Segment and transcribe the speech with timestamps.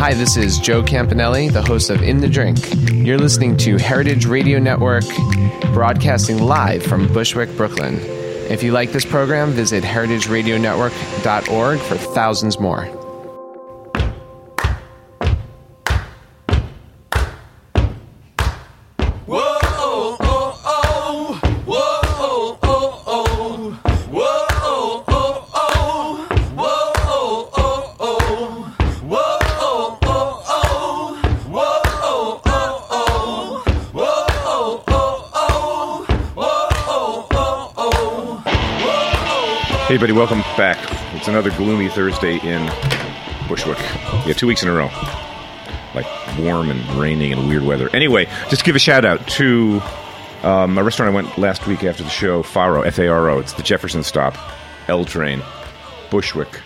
[0.00, 2.56] Hi, this is Joe Campanale, the host of In the Drink.
[2.90, 5.04] You're listening to Heritage Radio Network,
[5.74, 7.96] broadcasting live from Bushwick, Brooklyn.
[8.48, 12.99] If you like this program, visit heritageradionetwork.org for thousands more.
[40.00, 40.78] Buddy, welcome back.
[41.14, 42.66] It's another gloomy Thursday in
[43.46, 43.78] Bushwick.
[44.26, 44.88] Yeah, two weeks in a row.
[45.94, 46.06] Like
[46.38, 47.90] warm and raining and weird weather.
[47.94, 49.82] Anyway, just give a shout out to
[50.42, 53.40] um, a restaurant I went last week after the show, Faro, F A R O.
[53.40, 54.38] It's the Jefferson Stop,
[54.88, 55.42] L Train,
[56.10, 56.62] Bushwick.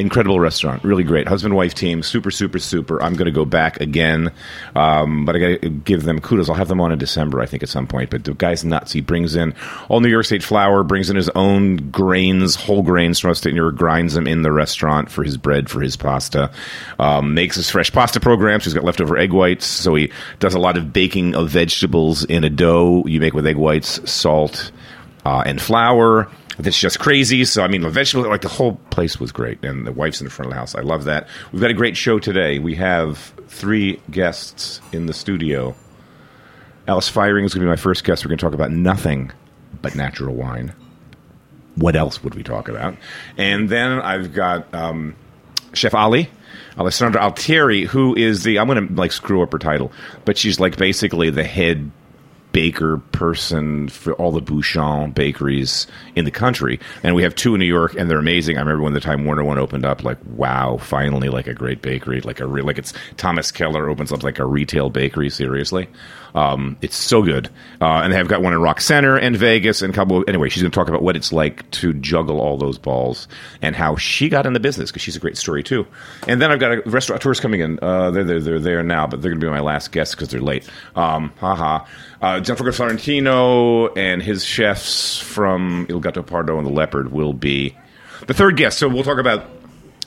[0.00, 1.28] Incredible restaurant, really great.
[1.28, 3.02] Husband wife team, super, super, super.
[3.02, 4.32] I'm going to go back again,
[4.74, 6.48] um, but I got to give them kudos.
[6.48, 8.08] I'll have them on in December, I think, at some point.
[8.08, 8.92] But the guy's nuts.
[8.92, 9.54] He brings in
[9.90, 13.60] all New York State flour, brings in his own grains, whole grains from upstate New
[13.60, 16.50] York, grinds them in the restaurant for his bread, for his pasta,
[16.98, 18.64] um, makes his fresh pasta programs.
[18.64, 22.42] He's got leftover egg whites, so he does a lot of baking of vegetables in
[22.42, 24.72] a dough you make with egg whites, salt,
[25.26, 27.44] uh, and flour that's just crazy.
[27.44, 30.30] So I mean, vegetable, like the whole place was great, and the wife's in the
[30.30, 30.74] front of the house.
[30.74, 31.28] I love that.
[31.52, 32.58] We've got a great show today.
[32.58, 35.74] We have three guests in the studio.
[36.88, 38.24] Alice Feiring is going to be my first guest.
[38.24, 39.32] We're going to talk about nothing
[39.82, 40.72] but natural wine.
[41.76, 42.96] What else would we talk about?
[43.36, 45.14] And then I've got um,
[45.72, 46.30] Chef Ali.
[46.78, 49.92] Alessandra Altieri, who is the I'm going to like screw up her title,
[50.24, 51.90] but she's like basically the head
[52.52, 56.80] baker person for all the Bouchon bakeries in the country.
[57.02, 58.56] And we have two in New York, and they're amazing.
[58.56, 61.82] I remember when the Time Warner one opened up, like, wow, finally, like a great
[61.82, 65.30] bakery, like a re- like it's Thomas Keller opens up like a retail bakery.
[65.30, 65.88] Seriously,
[66.34, 67.48] um, it's so good.
[67.80, 70.22] Uh, and they've got one in Rock Center and Vegas and Cabo.
[70.22, 73.28] Anyway, she's going to talk about what it's like to juggle all those balls
[73.62, 75.86] and how she got in the business because she's a great story too.
[76.26, 77.78] And then I've got a restaurateurs coming in.
[77.80, 80.28] Uh, they're, they're they're there now, but they're going to be my last guests because
[80.28, 80.68] they're late.
[80.94, 81.84] Um, haha.
[82.20, 87.74] Uh, Gianfranco Sorrentino and his chefs from Il Gattopardo and the Leopard will be
[88.26, 88.78] the third guest.
[88.78, 89.46] So we'll talk about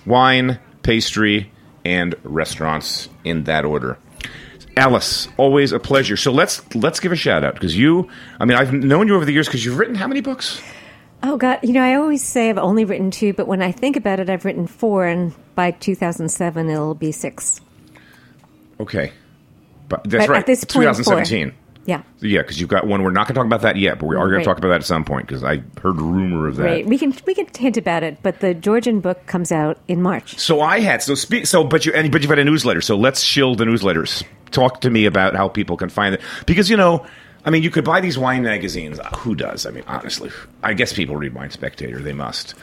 [0.06, 1.52] wine, pastry,
[1.84, 3.98] and restaurants in that order.
[4.78, 6.16] Alice, always a pleasure.
[6.18, 8.10] So let's let's give a shout out because you.
[8.40, 10.62] I mean, I've known you over the years because you've written how many books?
[11.24, 13.96] Oh God, you know I always say I've only written two, but when I think
[13.96, 17.62] about it, I've written four, and by 2007 it'll be six.
[18.80, 19.14] Okay,
[19.90, 20.40] but that's But right.
[20.40, 21.54] at this point, 2017.
[21.86, 23.04] Yeah, Yeah, because you've got one.
[23.04, 24.40] We're not going to talk about that yet, but we are going Right.
[24.44, 26.64] to talk about that at some point because I heard rumor of that.
[26.64, 26.86] right.
[26.86, 30.38] We can we can hint about it, but the Georgian book comes out in March.
[30.40, 32.82] So I had so speak so, but you and but you've had a newsletter.
[32.82, 34.24] So let's shield the newsletters.
[34.52, 37.06] Talk to me about how people can find it because you know.
[37.46, 39.02] I mean, you could buy these wine magazines.
[39.18, 39.66] Who does?
[39.66, 40.32] I mean, honestly,
[40.64, 42.00] I guess people read Wine Spectator.
[42.00, 42.54] They must,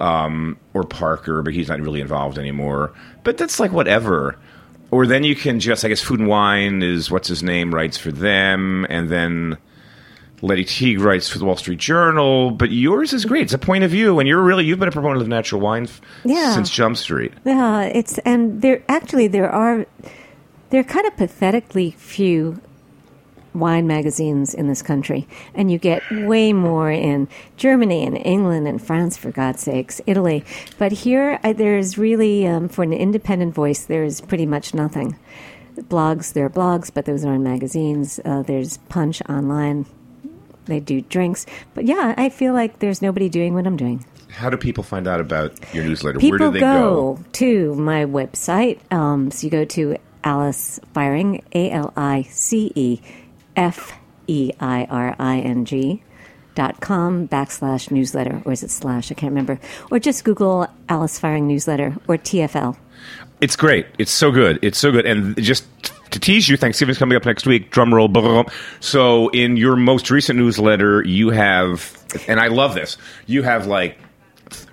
[0.00, 2.90] um, or Parker, but he's not really involved anymore.
[3.22, 4.38] But that's like whatever.
[4.90, 7.96] Or then you can just, I guess, Food and Wine is what's his name writes
[7.96, 9.56] for them, and then
[10.42, 12.50] Lettie Teague writes for the Wall Street Journal.
[12.50, 13.42] But yours is great.
[13.42, 15.84] It's a point of view, and you're really you've been a proponent of natural wine
[15.84, 16.54] f- Yeah.
[16.54, 17.32] since Jump Street.
[17.44, 19.86] Yeah, it's and there actually there are
[20.70, 22.60] there are kind of pathetically few
[23.54, 28.80] wine magazines in this country, and you get way more in Germany and England and
[28.80, 30.44] France, for God's sakes, Italy.
[30.78, 35.16] But here, I, there's really um, for an independent voice, there's pretty much nothing.
[35.76, 38.20] Blogs, there are blogs, but those are in magazines.
[38.24, 39.86] Uh, there's Punch online.
[40.66, 44.04] They do drinks, but yeah, I feel like there's nobody doing what I'm doing.
[44.30, 46.20] How do people find out about your newsletter?
[46.20, 48.78] People Where do they go, to my website.
[48.92, 53.00] Um, so you go to Alice Feiring, A L I C E
[53.60, 53.92] F
[54.26, 56.02] E I R I N G
[56.54, 59.12] dot com backslash newsletter, or is it slash?
[59.12, 59.60] I can't remember.
[59.90, 62.76] Or just Google Alice Feiring newsletter or TFL.
[63.40, 63.86] It's great.
[63.98, 64.58] It's so good.
[64.62, 65.06] It's so good.
[65.06, 65.64] And just
[66.10, 67.70] to tease you, Thanksgiving's coming up next week.
[67.70, 68.08] Drum roll.
[68.08, 68.44] blah.
[68.80, 71.96] So in your most recent newsletter, you have,
[72.26, 72.96] and I love this.
[73.26, 73.98] You have like.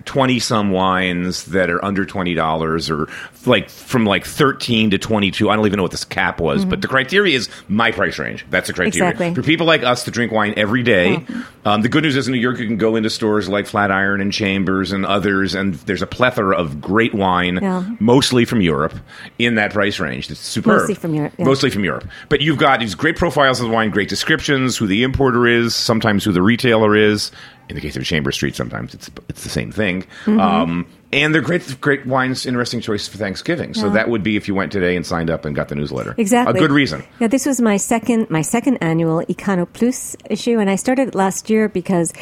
[0.08, 3.08] 20 some wines that are under $20 or
[3.44, 6.80] like from like 13 to 22 i don't even know what this cap was but
[6.82, 9.34] the criteria is my price range that's the criteria Exactly.
[9.34, 11.24] for people like us to drink wine every day
[11.64, 14.20] um, the good news is in new york you can go into stores like flatiron
[14.20, 17.84] and chambers and others and there's a plethora of great wine Yeah.
[18.00, 18.94] mostly from Europe
[19.38, 20.30] in that price range.
[20.30, 20.80] It's superb.
[20.80, 21.44] Mostly from Europe, yeah.
[21.44, 22.04] Mostly from Europe.
[22.28, 25.74] But you've got these great profiles of the wine, great descriptions, who the importer is,
[25.74, 27.30] sometimes who the retailer is.
[27.68, 29.97] In the case of Chamber Street, sometimes it's it's the same thing.
[30.02, 30.40] Mm-hmm.
[30.40, 32.44] Um, And they're great, great wines.
[32.44, 33.72] Interesting choice for Thanksgiving.
[33.72, 33.92] So Yeah.
[33.94, 36.14] that would be if you went today and signed up and got the newsletter.
[36.18, 36.58] Exactly.
[36.58, 37.02] a good reason.
[37.18, 41.14] Yeah, this was my second my second annual Econo Plus issue, and I started it
[41.14, 42.12] last year because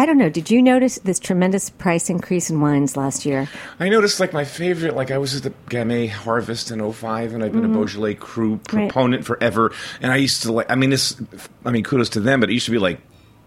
[0.00, 0.28] I don't know.
[0.30, 3.48] Did you notice this tremendous price increase in wines last year?
[3.80, 7.42] I noticed like my favorite, like I was at the Gamay Harvest in 05 and
[7.42, 8.76] I've been a Beaujolais Cru Mm-hmm.
[8.76, 8.88] Right.
[8.92, 9.72] proponent forever.
[10.00, 11.16] And I used to like, I mean, this,
[11.64, 13.00] I mean, kudos to them, but it used to be like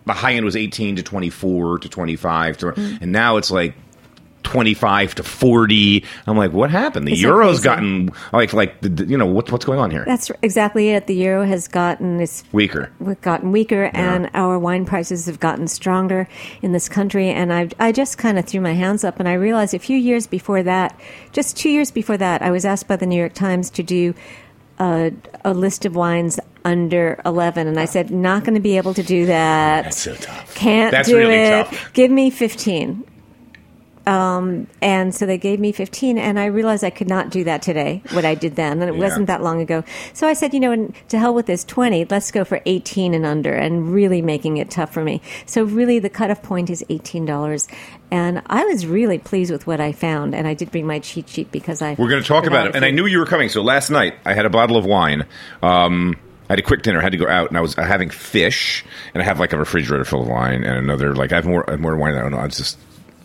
[0.06, 3.04] the high end was 18 to 24 to 25 to, Mm-hmm.
[3.04, 3.76] and now it's like
[4.44, 6.04] 25 to 40.
[6.26, 7.08] I'm like, what happened?
[7.08, 10.04] The euro's gotten like, like, you know, what, what's going on here?
[10.06, 11.06] That's exactly it.
[11.06, 12.92] The euro has gotten its Weaker.
[13.00, 16.28] we've gotten weaker and our wine prices have gotten stronger
[16.64, 19.34] in this country and I I just kind of threw my hands up and I
[19.34, 21.00] realized a few years before that
[21.32, 24.16] just 2 years before that I was asked by the New York Times to do
[24.82, 25.12] a,
[25.46, 29.04] a list of wines under 11 and I said not going to be able to
[29.04, 30.54] do that That's so tough.
[30.56, 31.94] can't That's do really it tough.
[31.94, 33.04] give me 15
[34.08, 37.62] um, and so they gave me 15 and i realized i could not do that
[37.62, 39.00] today what i did then and it Yeah.
[39.04, 39.84] wasn't that long ago
[40.14, 43.14] so i said you know and to hell with this 20 let's go for 18
[43.14, 46.84] and under and really making it tough for me so really the cutoff point is
[46.90, 47.68] $18
[48.12, 51.30] and i was really pleased with what i found and i did bring my cheat
[51.30, 52.76] sheet because i We're going to talk about it.
[52.76, 53.50] And I knew you were coming.
[53.50, 55.26] So last night, I had a bottle of wine.
[55.62, 56.16] Um,
[56.50, 58.84] I had a quick dinner, had to go out, and I was uh, having fish,
[59.14, 61.64] and I have like a refrigerator full of wine, and another like I have more
[61.80, 62.16] more wine.
[62.16, 62.40] I don't know.
[62.40, 62.78] I just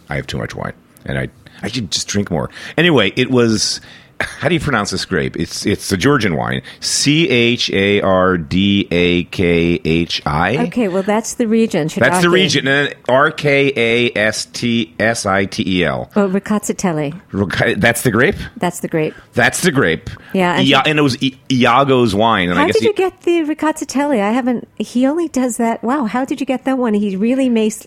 [0.08, 0.74] I have too much wine,
[1.04, 1.28] and I
[1.62, 2.50] I should just drink more.
[2.76, 3.80] Anyway, it was.
[4.18, 5.36] How do you pronounce this grape?
[5.36, 6.62] It's it's the Georgian wine.
[6.80, 10.56] C H A R D A K H I.
[10.68, 12.66] okay well that's the region That's the region.
[13.10, 16.10] R K A S T S I T E L.
[16.16, 18.36] oh Rkatsiteli That's the grape.
[18.56, 20.08] that's the grape That's the grape.
[20.32, 22.48] Yeah, and and it was I- Iago's wine.
[22.48, 24.20] And I How guess did you get the Rkatsiteli?
[24.22, 24.66] I haven't.
[24.78, 25.82] He only does that.
[25.84, 26.94] Wow, how did you get that one?
[26.94, 27.86] He really makes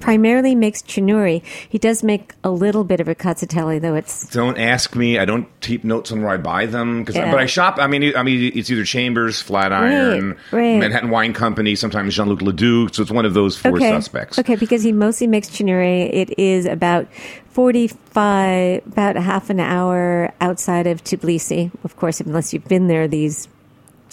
[0.00, 1.42] primarily makes chinuri.
[1.68, 3.94] He does make a little bit of Rkatsiteli, though.
[3.94, 5.18] It's don't ask me.
[5.18, 7.04] I don't keep notes on where I buy them.
[7.04, 7.30] 'cause I- Yeah.
[7.30, 7.78] but I shop.
[7.80, 10.78] I mean, I mean, it's either Chambers, Flatiron, right.
[10.78, 12.94] Manhattan Wine Company, sometimes Jean Luc Leduc.
[12.94, 13.90] So it's one of those four okay.
[13.90, 14.38] suspects.
[14.38, 16.08] Okay, because he mostly makes chinuri.
[16.12, 17.06] It is about
[17.50, 21.70] forty-five, about a half an hour outside of Tbilisi.
[21.84, 23.48] Of course, unless you've been there, these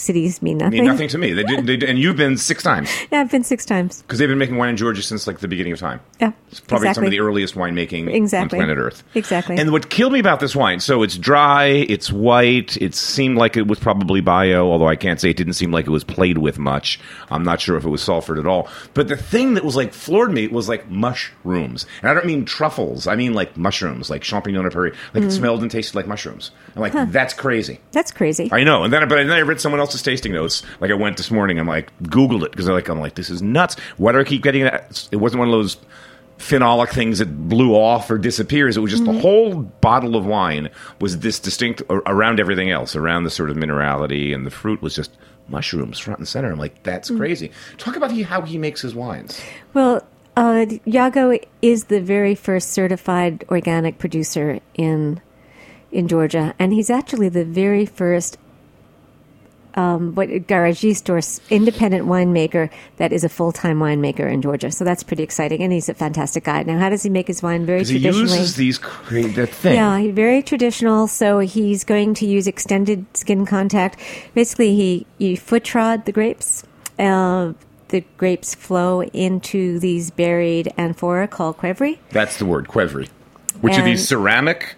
[0.01, 0.71] cities mean nothing.
[0.79, 1.33] mean, nothing to me.
[1.33, 4.01] They did, they did, and you've been six times Yeah, I've been six times.
[4.01, 5.99] because they've been making wine in Georgia since like the beginning of time.
[6.19, 6.93] Yeah, It's probably exactly.
[6.95, 8.59] some of the earliest winemaking Exactly.
[8.59, 9.03] on planet Earth.
[9.15, 9.57] Exactly.
[9.57, 13.55] And what killed me about this wine, so it's dry, it's white, it seemed like
[13.57, 16.37] it was probably bio, although I can't say it didn't seem like it was played
[16.39, 16.99] with much.
[17.29, 18.67] I'm not sure if it was sulfured at all.
[18.93, 21.85] But the thing that was like floored me was like mushrooms.
[22.01, 24.91] And I don't mean truffles, I mean like mushrooms, like champignon or peri.
[25.13, 25.27] Like Mm.
[25.27, 26.51] it smelled and tasted like mushrooms.
[26.75, 27.79] I'm like, that's crazy.
[27.91, 28.49] That's crazy.
[28.51, 30.63] I know, and then but then I read someone else's tasting notes.
[30.79, 33.29] Like I went this morning, I'm like Googled it because I like I'm like this
[33.29, 33.75] is nuts.
[33.97, 35.09] Why do I keep getting it?
[35.11, 35.77] It wasn't one of those
[36.37, 38.77] phenolic things that blew off or disappears.
[38.77, 43.25] It was just the whole bottle of wine was this distinct around everything else, around
[43.25, 45.15] the sort of minerality and the fruit was just
[45.49, 46.51] mushrooms front and center.
[46.51, 47.51] I'm like that's crazy.
[47.77, 49.41] Talk about he, how he makes his wines.
[49.73, 50.07] Well,
[50.37, 55.21] uh, Iago is the very first certified organic producer in
[55.91, 58.37] in Georgia, and he's actually the very first
[59.75, 61.21] um, what garagiste or
[61.53, 64.71] independent winemaker that is a full time winemaker in Georgia.
[64.71, 66.63] So that's pretty exciting, and he's a fantastic guy.
[66.63, 67.65] Now, how does he make his wine?
[67.65, 69.75] Very 'Cause he uses these that thing.
[69.75, 71.07] Yeah, he's very traditional.
[71.07, 73.97] So he's going to use extended skin contact.
[74.33, 76.63] Basically, he you foot trod the grapes.
[76.99, 77.53] Uh,
[77.89, 83.09] the grapes flow into these buried amphora called quevri, That's the word, quevri.
[83.59, 84.75] Which are these ceramic?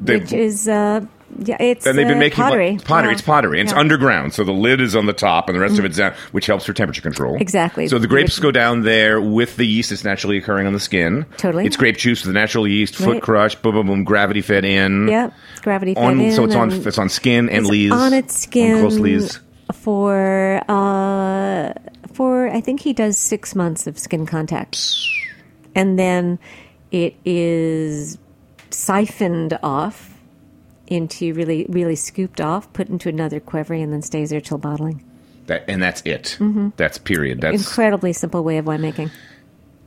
[0.00, 1.00] They- which is uh,
[1.38, 2.72] yeah, it's and they've been uh, making pottery.
[2.72, 3.10] like, pottery.
[3.10, 3.12] Yeah.
[3.14, 3.60] It's pottery.
[3.60, 5.96] And It's underground, so the lid is on the top, and the rest of it's
[5.96, 7.36] down, which helps for temperature control.
[7.40, 7.88] Exactly.
[7.88, 11.26] So the grapes go down there with the yeast that's naturally occurring on the skin.
[11.38, 11.66] Totally.
[11.66, 15.08] It's grape juice with the natural yeast, foot crush, boom, boom, boom, gravity fed in.
[15.08, 16.32] Yep, gravity fed On, in.
[16.32, 17.94] so it's on it's on skin and leaves.
[17.94, 19.40] on its skin On close leaves.
[19.72, 21.72] for uh,
[22.12, 24.78] for I think he does six months of skin contact,
[25.74, 26.38] and then
[26.90, 28.18] it is
[28.70, 30.11] siphoned off
[30.92, 35.04] into really really scooped off, put into another quevri, and then stays there till bottling.
[35.46, 36.38] That, and that's it.
[36.76, 37.40] That's period.
[37.40, 39.10] That's Incredibly simple way of winemaking.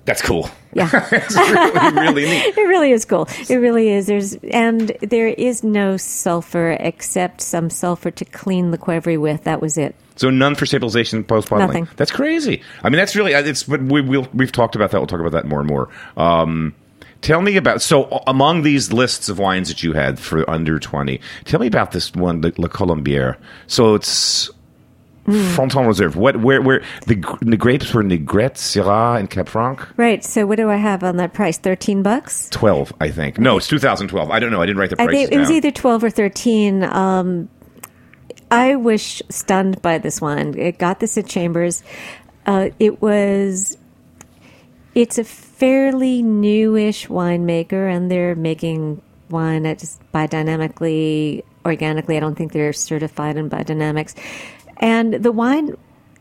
[0.03, 0.49] that's cool.
[0.73, 0.89] Yeah.
[1.11, 2.57] It's really, really neat.
[2.57, 3.27] It really is cool.
[3.49, 4.07] It really is.
[4.07, 9.45] There's and there is no sulfur except some sulfur to clean the quevri with.
[9.45, 9.95] That was it.
[10.17, 11.67] So none for stabilization post bottling.
[11.67, 11.87] Nothing.
[11.97, 12.61] That's crazy.
[12.83, 13.63] I mean, that's really it's.
[13.63, 14.97] But we, we'll, we've talked about that.
[14.99, 15.89] We'll talk about that more and more.
[16.17, 16.73] Um,
[17.25, 21.19] tell me about so among these lists of wines that you had for under twenty.
[21.43, 23.35] Tell me about this one, the La Colombière.
[23.67, 24.49] So it's
[25.55, 26.15] Fronton Reserve.
[26.15, 26.37] What?
[26.37, 26.61] Where?
[26.61, 26.83] Where?
[27.07, 29.85] The, the grapes were Negrette, Syrah, and Cab Franc.
[29.97, 30.23] Right.
[30.23, 31.57] So what do I have on that price?
[31.57, 32.47] Thirteen bucks.
[32.51, 33.39] Twelve, I think.
[33.39, 34.29] No, it's 2012.
[34.29, 34.61] I don't know.
[34.61, 35.57] I didn't write the I think it was down.
[35.57, 36.83] either twelve or thirteen.
[36.83, 37.49] Um,
[38.51, 40.55] I was stunned by this one.
[40.57, 41.81] It got this at Chambers.
[42.45, 43.77] Uh, it was.
[44.95, 52.17] It's a fairly newish winemaker, and they're making wine just biodynamically, organically.
[52.17, 54.15] I don't think they're certified in biodynamics.
[54.77, 55.75] And the wine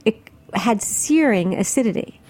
[0.05, 0.19] it
[0.55, 2.21] had searing acidity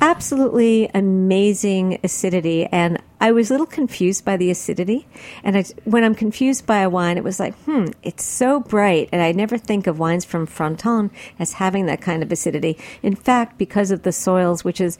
[0.00, 5.06] absolutely amazing acidity and i was a little confused by the acidity
[5.42, 9.08] and I, when i'm confused by a wine it was like hmm it's so bright
[9.10, 13.16] and i never think of wines from fronton as having that kind of acidity in
[13.16, 14.98] fact because of the soils which is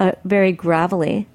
[0.00, 1.26] uh, very gravelly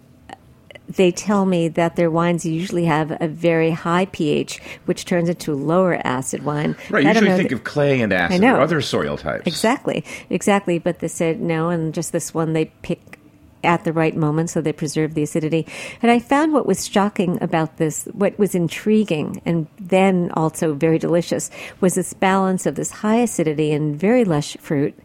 [0.95, 5.53] they tell me that their wines usually have a very high pH, which turns into
[5.53, 6.75] lower acid wine.
[6.89, 7.05] Right.
[7.05, 9.47] I Usually think that- of clay and acid or other soil types.
[9.47, 10.79] Exactly, exactly.
[10.79, 13.19] But they said no, and just this one they pick
[13.63, 15.67] at the right moment, so they preserve the acidity.
[16.01, 20.97] And I found what was shocking about this, what was intriguing, and then also very
[20.97, 24.97] delicious, was this balance of this high acidity and very lush fruit.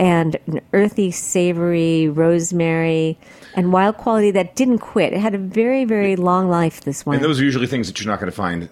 [0.00, 3.18] And an earthy, savory rosemary
[3.54, 5.12] and wild quality that didn't quit.
[5.12, 6.80] It had a very, very long life.
[6.80, 8.70] This wine And those are usually things that you're not going to find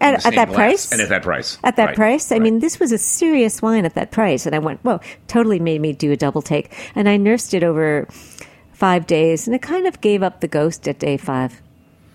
[0.00, 0.56] at, at that glass.
[0.56, 0.92] price.
[0.92, 1.58] And at that price.
[1.62, 1.96] At that Right.
[1.96, 2.42] price, I Right.
[2.44, 5.82] mean, this was a serious wine at that price, and I went, "Whoa!" Totally made
[5.82, 8.08] me do a double take, and I nursed it over
[8.72, 11.60] five days, and it kind of gave up the ghost at day five.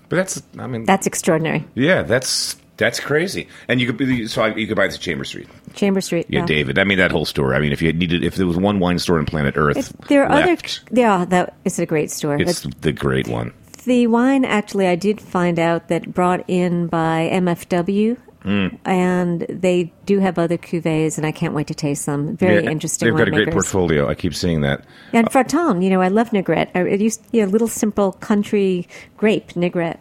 [0.09, 1.65] But that's, I mean, That's extraordinary.
[1.75, 3.47] yeah, that's that's crazy.
[3.67, 5.47] And you could be so you could buy this at Chamber Street.
[5.73, 6.25] Chamber Street.
[6.29, 6.45] Yeah, yeah.
[6.45, 6.79] David.
[6.79, 7.55] I mean, that whole store.
[7.55, 9.89] I mean, if you needed, if there was one wine store on planet Earth, It's,
[10.07, 10.99] there are left, other.
[10.99, 12.35] Yeah, that is a great store.
[12.39, 13.53] It's That's- the great one.
[13.85, 18.17] the wine actually I did find out that brought in by MFW.
[18.43, 18.77] Mm.
[18.85, 22.37] And they do have other cuvées, and I can't wait to taste them.
[22.37, 23.07] Very Yeah, interesting.
[23.07, 23.53] They've got a great winemakers.
[23.53, 24.07] portfolio.
[24.07, 24.85] I keep seeing that.
[25.13, 26.67] And Fronton, you know, I love Negrette.
[26.75, 29.97] I- It used a little simple country grape, Negrette.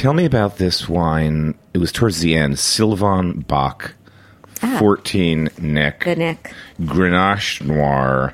[0.00, 1.52] Tell me about this wine.
[1.74, 2.58] It was towards the end.
[2.58, 3.92] Sylvain Bock,
[4.62, 4.78] Ah.
[4.78, 6.54] 14 neck, The neck.
[6.80, 8.32] Grenache Noir.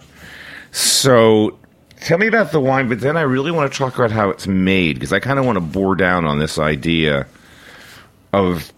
[0.71, 1.59] So
[2.03, 4.47] tell me about the wine, but then I really want to talk about how it's
[4.47, 7.27] made because I kind of want to bore down on this idea
[8.33, 8.73] of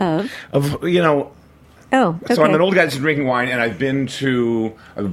[0.00, 1.30] Of of you know
[1.94, 2.34] oh, okay.
[2.34, 5.04] So I'm an old guy that's drinking wine, and I've been to uh,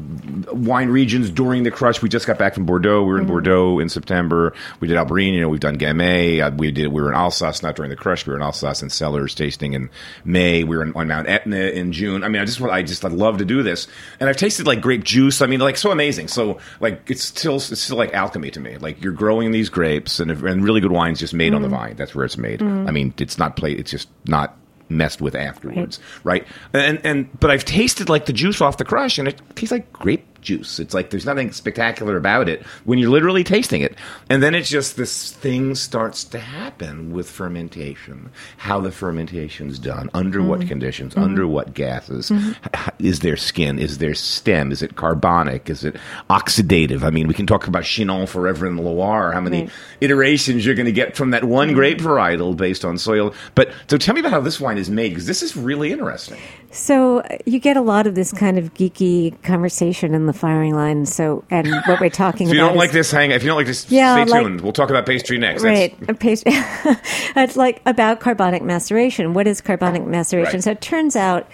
[0.53, 2.01] wine regions during the crush.
[2.01, 3.03] We just got back from Bordeaux.
[3.03, 3.31] We were in Mm-hmm.
[3.31, 4.53] Bordeaux in September.
[4.79, 5.33] We did Albarine.
[5.33, 6.41] You know, we've done Gamay.
[6.45, 6.87] Uh, we did.
[6.89, 8.25] We were in Alsace, not during the crush.
[8.25, 9.89] We were in Alsace and Cellars tasting in
[10.25, 10.63] May.
[10.63, 12.23] We were in, on Mount Etna in June.
[12.23, 13.87] I mean, I just I just I love to do this,
[14.19, 15.41] and I've tasted like grape juice.
[15.41, 16.27] I mean, like so amazing.
[16.27, 18.77] So like it's still it's still like alchemy to me.
[18.77, 21.77] Like you're growing these grapes, and and really good wine's just made on the Mm-hmm.
[21.77, 21.95] vine.
[21.95, 22.61] That's where it's made.
[22.61, 23.79] I mean, it's not played.
[23.79, 24.57] It's just not
[24.91, 26.45] messed with afterwards, right.
[26.73, 29.91] And and but I've tasted like the juice off the crush, and it tastes like
[29.93, 30.79] grape juice.
[30.79, 33.95] It's like there's nothing spectacular about it when you're literally tasting it,
[34.29, 38.31] and then it's just this thing starts to happen with fermentation.
[38.57, 40.69] How the fermentation's done, under what mm-hmm.
[40.69, 41.23] conditions, mm-hmm.
[41.23, 42.51] under what gases, mm-hmm.
[42.75, 45.95] H- is there skin, is there stem, is it carbonic, is it
[46.29, 47.03] oxidative?
[47.03, 49.31] I mean, we can talk about Chinon forever in the Loire.
[49.31, 49.71] How many Right.
[50.01, 53.33] iterations you're going to get from that one grape varietal based on soil.
[53.55, 56.39] But so tell me about how this wine is made because this is really interesting.
[56.73, 60.73] So uh, you get a lot of this kind of geeky conversation in the Feiring
[60.73, 61.05] Line.
[61.05, 62.51] So and what we're talking about.
[62.51, 63.31] If you don't is- like this, hang.
[63.31, 64.61] If you don't like this, Yeah, stay like- tuned.
[64.61, 65.63] We'll talk about pastry next.
[65.63, 65.95] Right.
[66.09, 69.33] A paste- it's like about carbonic maceration.
[69.33, 70.53] What is carbonic maceration?
[70.55, 70.63] Right.
[70.63, 71.47] So it turns out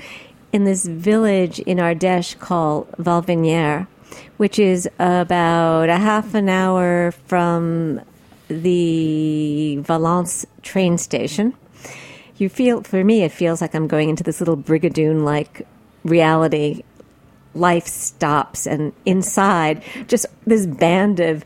[0.53, 3.87] in this village in Ardèche called Valvignères,
[4.37, 7.99] which is about a half an hour from
[8.49, 11.53] the Valence train station.
[12.37, 15.67] You feel, for me, it feels like I'm going into this little brigadoon like
[16.03, 16.83] reality.
[17.55, 21.43] Life stops and inside just this band of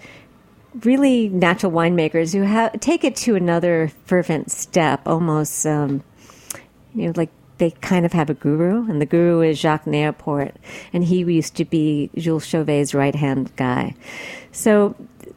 [0.84, 6.02] really natural winemakers who take it to another fervent step almost um,
[6.96, 10.54] you know like they kind of have a guru and the guru is jacques Néauport,
[10.94, 13.96] and he used to be jules chauvet's right hand guy.
[14.52, 14.96] So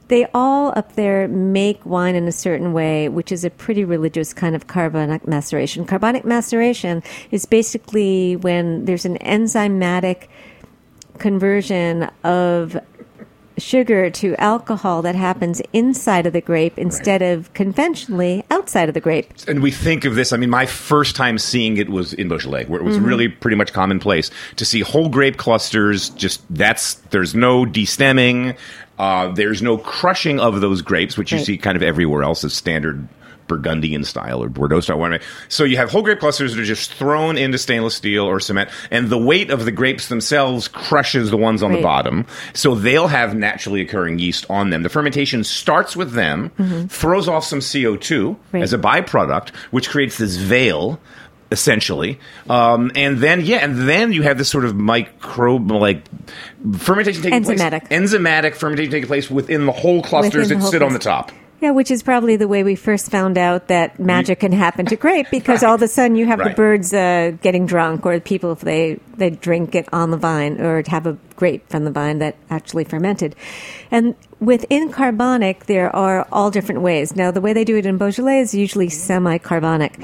[0.08, 4.32] they all up there make wine in a certain way, which is a pretty religious
[4.32, 5.84] kind of carbonic maceration.
[5.86, 10.28] Carbonic maceration is basically when there's an enzymatic
[11.18, 12.76] conversion of
[13.56, 19.00] sugar to alcohol that happens inside of the grape instead of conventionally outside of the
[19.00, 19.32] grape.
[19.46, 20.32] And we think of this.
[20.32, 23.06] I mean, my first time seeing it was in Beaujolais, where it was mm-hmm.
[23.06, 26.10] really pretty much commonplace to see whole grape clusters.
[26.10, 28.56] Just that's there's no destemming,
[28.98, 31.46] uh, there's no crushing of those grapes, which you Right.
[31.46, 33.06] see kind of everywhere else as standard
[33.46, 35.20] Burgundian style or Bordeaux style winemaking.
[35.50, 38.70] So you have whole grape clusters that are just thrown into stainless steel or cement,
[38.90, 42.24] and the weight of the grapes themselves crushes the ones on the bottom.
[42.54, 44.82] So they'll have naturally occurring yeast on them.
[44.82, 48.56] The fermentation starts with them, throws off some CO2 Mm-hmm.
[48.56, 48.62] Right.
[48.62, 50.98] as a byproduct, which creates this veil.
[51.54, 52.18] Essentially,
[52.50, 56.02] um, and then yeah, and then you have this sort of microbe like
[56.78, 57.86] fermentation taking Enzymatic.
[57.86, 58.00] place.
[58.00, 61.30] Enzymatic fermentation taking place within the whole clusters Within that sit on the top.
[61.60, 64.96] Yeah, which is probably the way we first found out that magic can happen to
[64.96, 66.50] grape because all of a sudden you have Right.
[66.50, 70.60] the birds uh, getting drunk or people if they, they drink it on the vine
[70.60, 73.34] or have a grape from the vine that actually fermented.
[73.90, 77.16] And within carbonic, there are all different ways.
[77.16, 79.98] Now, the way they do it in Beaujolais is usually semi-carbonic.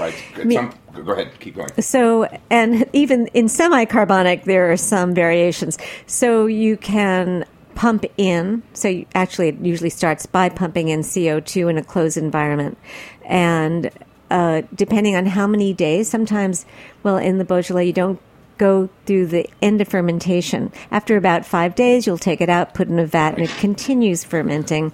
[0.44, 0.56] Me-
[1.04, 1.68] go ahead, keep going.
[1.80, 5.76] so, and even in semi carbonic, there are some variations.
[6.06, 11.70] So you can pump in, so you, actually, it usually starts by pumping in CO2
[11.70, 12.78] in a closed environment.
[13.24, 13.90] And
[14.30, 16.66] uh, depending on how many days, sometimes,
[17.02, 18.20] well, in the Beaujolais, you don't
[18.58, 20.70] go through the end of fermentation.
[20.90, 24.22] After about five days, you'll take it out, put in a vat, and it continues
[24.22, 24.92] fermenting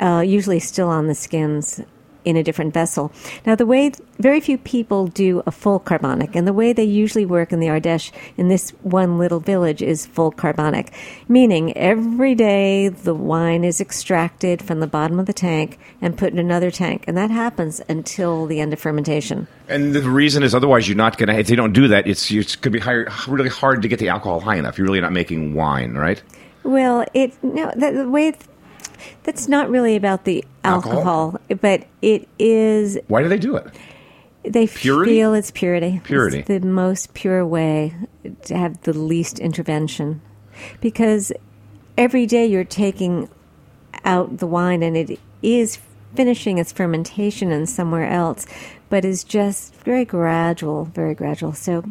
[0.00, 1.80] uh, usually still on the skins
[2.24, 3.12] in a different vessel.
[3.46, 7.26] Now, the way very few people do a full carbonic, and the way they usually
[7.26, 10.92] work in the Ardèche in this one little village is full carbonic,
[11.28, 16.32] meaning every day the wine is extracted from the bottom of the tank and put
[16.32, 19.46] in another tank, and that happens until the end of fermentation.
[19.68, 21.38] And the reason is otherwise you're not going to.
[21.38, 23.98] If they don't do that, it's it's going to be higher, really hard to get
[23.98, 24.76] the alcohol high enough.
[24.78, 26.22] You're really not making wine, right?
[26.62, 28.34] Well, it no that, the way
[29.22, 30.98] that's not really about the Alcohol?
[30.98, 33.66] alcohol, but it is Why do they do it?
[34.44, 35.12] They Purity?
[35.12, 36.00] feel it's purity.
[36.04, 36.38] Purity.
[36.40, 37.94] It's the most pure way
[38.44, 40.20] to have the least intervention.
[40.80, 41.32] Because
[41.96, 43.28] every day you're taking
[44.04, 45.78] out the wine and it is
[46.16, 48.46] finishing its fermentation in somewhere else,
[48.88, 51.52] but is just very gradual, very gradual.
[51.52, 51.84] So,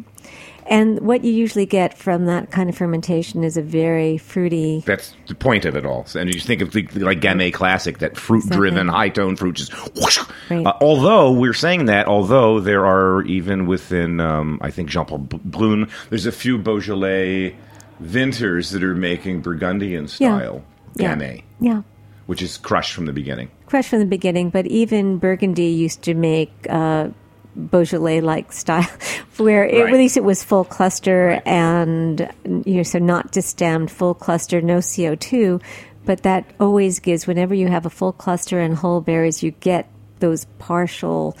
[0.66, 4.82] and what you usually get from that kind of fermentation is a very fruity.
[4.86, 6.06] That's the point of it all.
[6.14, 8.92] And you think of the, like Gamay Classic, that fruit-driven, Exactly.
[8.92, 10.18] high-tone fruit, just whoosh.
[10.50, 10.66] Right.
[10.66, 15.18] Uh, although we're saying that, although there are even within, um, I think Jean Paul
[15.18, 17.56] Brun, there's a few Beaujolais
[18.00, 20.62] vintners that are making Burgundian style
[20.96, 21.14] Yeah.
[21.14, 21.82] Gamay, Yeah.
[22.26, 23.48] which is crushed from the beginning.
[23.66, 27.08] Crush from the beginning, but even Burgundy used to make uh,
[27.56, 28.88] Beaujolais-like style,
[29.36, 29.92] where it, Right.
[29.92, 34.80] at least it was full cluster and you know, so not distemmed, full cluster, no
[34.80, 35.60] CO two.
[36.04, 39.88] But that always gives, whenever you have a full cluster and whole berries, you get
[40.18, 41.36] those partial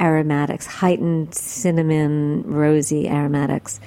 [0.00, 3.80] aromatics, heightened cinnamon, rosy aromatics.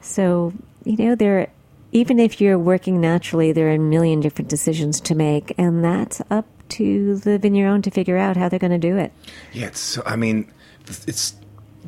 [0.00, 0.52] So
[0.84, 1.48] you know there.
[1.92, 6.20] Even if you're working naturally, there are a million different decisions to make, and that's
[6.30, 9.12] up to the vigneron to figure out how they're going to do it.
[9.54, 9.98] Yeah, it's.
[10.04, 10.50] I mean,
[10.86, 11.34] it's.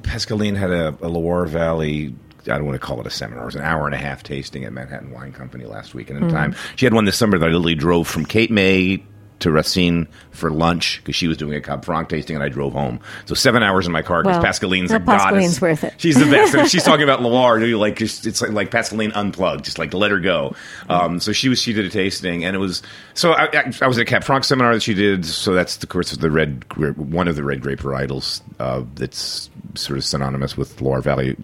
[0.02, 2.14] Pascaline had a, a Loire Valley.
[2.44, 3.42] I don't want to call it a seminar.
[3.42, 6.08] It was an hour and a half tasting at Manhattan Wine Company last week.
[6.08, 6.34] And in hmm.
[6.34, 9.02] time, she had one this summer that I literally drove from Cape May
[9.40, 12.72] to Racine for lunch because she was doing a Cab Franc tasting, and I drove
[12.72, 13.00] home.
[13.26, 15.24] So seven hours in my car because Well, Pascaline's a goddess.
[15.24, 15.94] Pascaline's worth it.
[15.98, 16.54] She's the best.
[16.54, 17.60] And she's talking about Loire.
[17.60, 20.54] You like just, it's like, like Pascaline unplugged, just like let her go.
[20.88, 22.82] Um, so she was she did a tasting, and it was
[23.14, 25.24] so I, I, I was at a Cab Franc seminar that she did.
[25.24, 26.64] So that's the course of the red
[26.96, 31.36] one of the red grape varietals uh, that's sort of synonymous with Loire Valley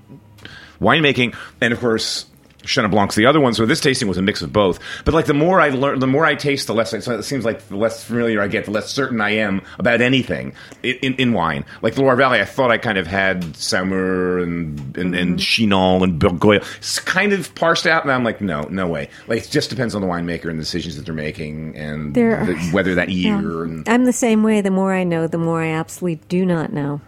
[0.80, 2.26] winemaking, and of course.
[2.64, 4.78] Chenin Blanc's the other one, so this tasting was a mix of both.
[5.04, 7.22] But like the more I learn, the more I taste, the less I, so it
[7.22, 10.96] seems like the less familiar I get, the less certain I am about anything in,
[10.96, 11.64] in, in wine.
[11.82, 15.36] Like the Loire Valley, I thought I kind of had Saumur and and, and mm-hmm.
[15.36, 19.08] Chinon and Bourgueil It's kind of parsed out, and I'm like, no, no way.
[19.26, 22.70] Like it just depends on the winemaker and the decisions that they're making, and the,
[22.72, 23.34] whether that year.
[23.34, 23.62] Yeah.
[23.62, 24.60] And, I'm the same way.
[24.60, 27.00] The more I know, the more I absolutely do not know.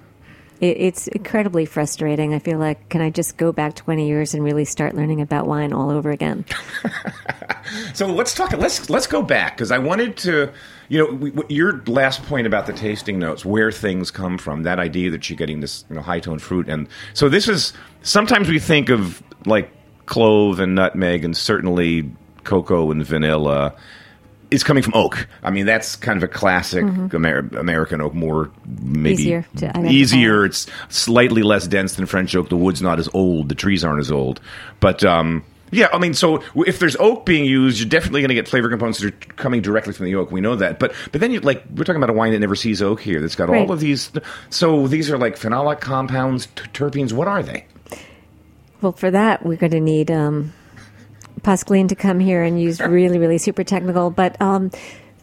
[0.60, 2.34] It, it's incredibly frustrating.
[2.34, 5.46] I feel like, can I just go back 20 years and really start learning about
[5.46, 6.44] wine all over again?
[7.94, 8.52] So let's talk.
[8.52, 10.52] Let's let's go back because I wanted to,
[10.88, 14.78] you know, we, your last point about the tasting notes, where things come from, that
[14.78, 18.48] idea that you're getting this, you know, high tone fruit, and so this is sometimes
[18.48, 19.70] we think of like
[20.06, 22.10] clove and nutmeg, and certainly
[22.44, 23.74] cocoa and vanilla
[24.50, 25.26] is coming from oak.
[25.42, 29.46] I mean, that's kind of a classic Amer- American oak, more maybe Easier
[29.86, 30.44] easier.
[30.44, 32.48] It's slightly less dense than French oak.
[32.48, 33.48] The wood's not as old.
[33.48, 34.40] The trees aren't as old.
[34.80, 38.34] But um, yeah, I mean, so if there's oak being used, you're definitely going to
[38.36, 40.30] get flavor components that are coming directly from the oak.
[40.30, 40.78] We know that.
[40.78, 43.20] But but then you like we're talking about a wine that never sees oak here.
[43.20, 43.62] That's got Right.
[43.62, 44.12] all of these.
[44.50, 47.12] So these are like phenolic compounds, t- terpenes.
[47.12, 47.66] What are they?
[48.80, 50.52] Well, for that, we're going to need um,
[51.46, 54.10] Pascaline to come here and use really, really super technical.
[54.10, 54.72] But um,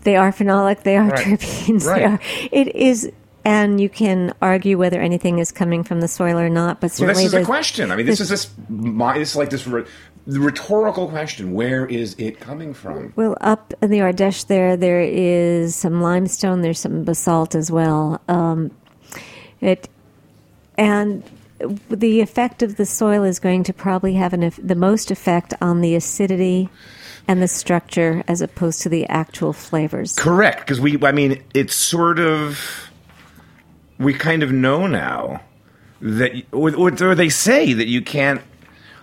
[0.04, 0.84] they are phenolic.
[0.84, 1.26] They are Right.
[1.40, 1.86] terpenes.
[1.86, 2.04] Right.
[2.04, 2.20] Are.
[2.52, 3.12] It is
[3.46, 6.80] and you can argue whether anything is coming from the soil or not.
[6.80, 7.92] But Well, certainly, this is there's- question.
[7.92, 8.50] I mean, this is this.
[8.70, 9.84] My, this is like this rhe-
[10.26, 11.52] rhetorical question.
[11.54, 13.12] Where is it coming from?
[13.18, 16.62] Well, up in the Ardèche, there there is some limestone.
[16.62, 18.22] There's some basalt as well.
[18.30, 18.72] Um,
[19.60, 19.90] it
[20.78, 21.22] and
[21.90, 25.82] the effect of the soil is going to probably have an, the most effect on
[25.82, 26.70] the acidity
[27.28, 30.16] and the structure as opposed to the actual flavors.
[30.16, 31.02] Correct, because we.
[31.04, 32.90] I mean, it's sort of.
[34.00, 35.42] We kind of know now
[36.02, 38.42] that, or, or they say that you can't.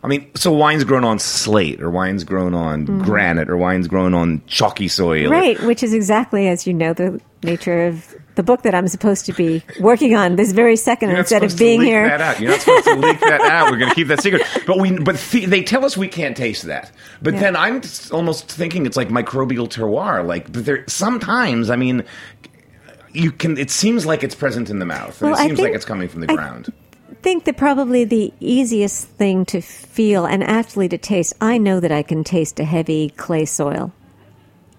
[0.02, 4.14] I mean, so wine's grown on slate, or wine's grown on granite, or wine's grown
[4.14, 5.24] on chalky soil.
[5.24, 5.32] Mm-hmm.
[5.32, 9.26] Right, which is exactly as you know the nature of the book that I'm supposed
[9.26, 12.08] to be working on this very 2nd You're instead of being here.
[12.08, 12.40] That out.
[12.40, 13.70] You're not supposed to leak that out.
[13.70, 14.42] We're going to keep that secret.
[14.66, 16.90] But we, but th- they tell us we can't taste that.
[17.20, 17.40] But Yeah.
[17.40, 20.26] then I'm almost thinking it's like microbial terroir.
[20.26, 22.02] Like but there, sometimes, I mean,
[23.12, 23.58] you can.
[23.58, 25.20] It seems like it's present in the mouth.
[25.20, 26.72] And Well, it I seems like think- it's coming from the I- ground.
[27.22, 31.34] think that probably the easiest thing to feel and actually to taste.
[31.42, 33.92] I know that I can taste a heavy clay soil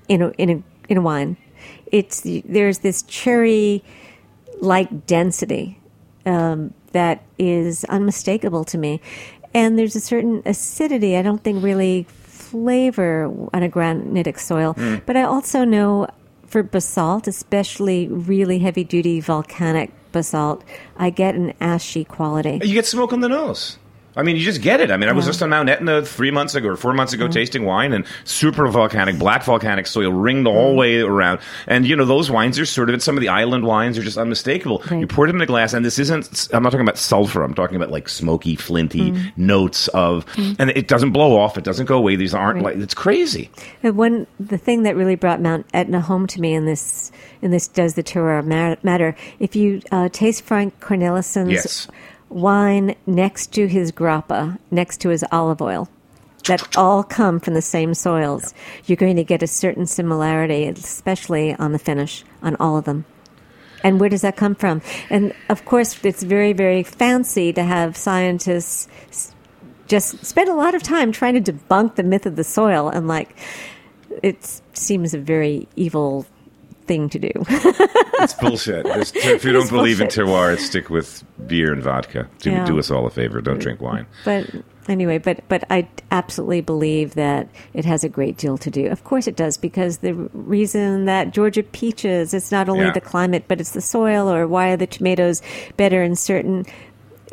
[0.08, 1.38] in a in a in a wine.
[1.92, 3.84] It's there's this cherry
[4.60, 5.80] like density
[6.26, 9.02] um, that is unmistakable to me,
[9.54, 11.18] and there's a certain acidity.
[11.18, 14.76] I don't think really flavor on a granitic soil,
[15.06, 16.08] but I also know
[16.52, 20.64] for basalt, especially really heavy duty volcanic basalt,
[20.98, 22.60] I get an ashy quality.
[22.62, 23.78] You get smoke on the nose.
[24.16, 24.92] I mean, you just get it.
[24.92, 27.30] I mean, I was just on Mount Etna three months ago or four months ago
[27.30, 31.40] tasting wine and super volcanic, black volcanic soil ringed all the way around.
[31.66, 34.18] And, you know, those wines are sort of, some of the island wines are just
[34.18, 34.84] unmistakable.
[34.92, 35.00] Right.
[35.00, 37.54] You pour them in a glass, and this isn't, I'm not talking about sulfur, I'm
[37.54, 39.30] talking about like smoky, flinty Mm-hmm.
[39.48, 42.18] notes of, and it doesn't blow off, it doesn't go away.
[42.18, 42.76] These aren't Right.
[42.76, 43.50] like, it's crazy.
[43.82, 47.52] The one, the thing that really brought Mount Etna home to me in this, in
[47.52, 49.16] this does the terroir ma- matter?
[49.40, 51.50] If you uh, taste Frank Cornelissen's.
[51.52, 51.88] Yes.
[52.32, 55.90] Wine next to his grappa, next to his olive oil,
[56.48, 58.54] that all come from the same soils,
[58.86, 63.06] you're going to get a certain similarity, especially on the finish on all of them.
[63.84, 64.82] And where does that come from?
[65.10, 68.88] And of course, it's very, very fancy to have scientists
[69.88, 72.88] just spend a lot of time trying to debunk the myth of the soil.
[72.88, 73.36] And like,
[74.24, 76.26] it seems a very evil
[76.86, 77.32] thing to do.
[78.24, 78.84] It's bullshit.
[78.86, 82.28] This- if you don't believe in terroir, stick with beer and vodka.
[82.40, 82.66] Do, Yeah.
[82.66, 83.42] do us all a favor.
[83.42, 84.06] Don't drink wine.
[84.26, 84.46] but
[84.88, 88.88] anyway, but but I absolutely believe that it has a great deal to do.
[88.88, 92.92] Of course, it does because the reason that Georgia peaches, it's not only Yeah.
[92.92, 94.30] the climate, but it's the soil.
[94.32, 95.42] Or why are the tomatoes
[95.78, 96.66] better in certain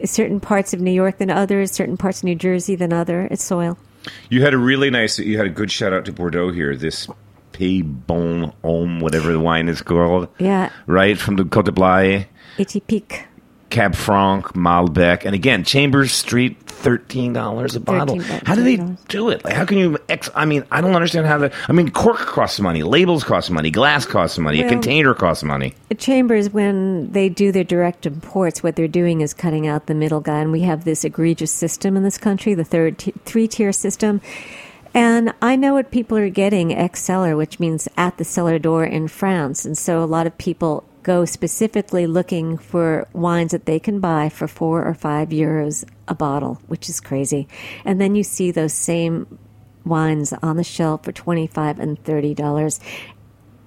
[0.04, 3.28] certain parts of New York than others, certain parts of New Jersey than other?
[3.30, 3.76] It's soil.
[4.30, 5.18] You had a really nice.
[5.18, 6.74] You had a good shout out to Bordeaux here.
[6.76, 7.08] This
[7.58, 10.28] Pays Bon Homme, whatever the wine is called.
[10.38, 10.70] Yeah.
[10.86, 13.24] Right from the Côte de Blaye, Éthique.
[13.70, 18.16] Cab Franc, Malbec, and again Chambers Street, thirteen dollars a bottle.
[18.16, 18.46] $13.
[18.46, 18.76] How do they
[19.08, 19.44] do it?
[19.44, 19.98] Like, how can you?
[20.08, 21.52] Ex- I mean, I don't understand how the.
[21.68, 25.74] I mean, cork costs money, labels cost money, glass costs money, a container costs money.
[25.98, 30.20] Chambers, when they do their direct imports, what they're doing is cutting out the middle
[30.20, 33.72] guy, and we have this egregious system in this country, the third t- three tier
[33.72, 34.20] system.
[34.94, 38.84] And I know what people are getting ex cellar, which means at the cellar door
[38.84, 43.78] in France, and so a lot of people go specifically looking for wines that they
[43.78, 47.48] can buy for four or five euros a bottle, which is crazy.
[47.84, 49.38] And then you see those same
[49.84, 52.80] wines on the shelf for twenty five and thirty dollars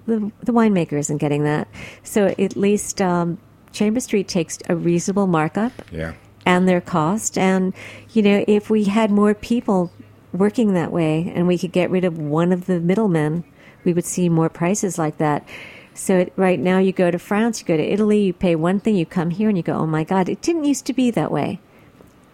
[0.05, 1.67] the, the winemaker isn't getting that.
[2.03, 3.37] So at least um,
[3.71, 6.13] Chamber Street takes a reasonable markup Yeah.
[6.45, 7.37] and their cost.
[7.37, 7.73] And,
[8.13, 9.91] you know, if we had more people
[10.33, 13.43] working that way and we could get rid of one of the middlemen,
[13.83, 15.47] we would see more prices like that.
[15.93, 18.79] So it, right now, you go to France, you go to Italy, you pay one
[18.79, 21.11] thing, you come here and you go, oh my God, it didn't used to be
[21.11, 21.59] that way.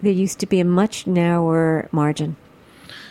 [0.02, 2.36] There used to be a much narrower margin.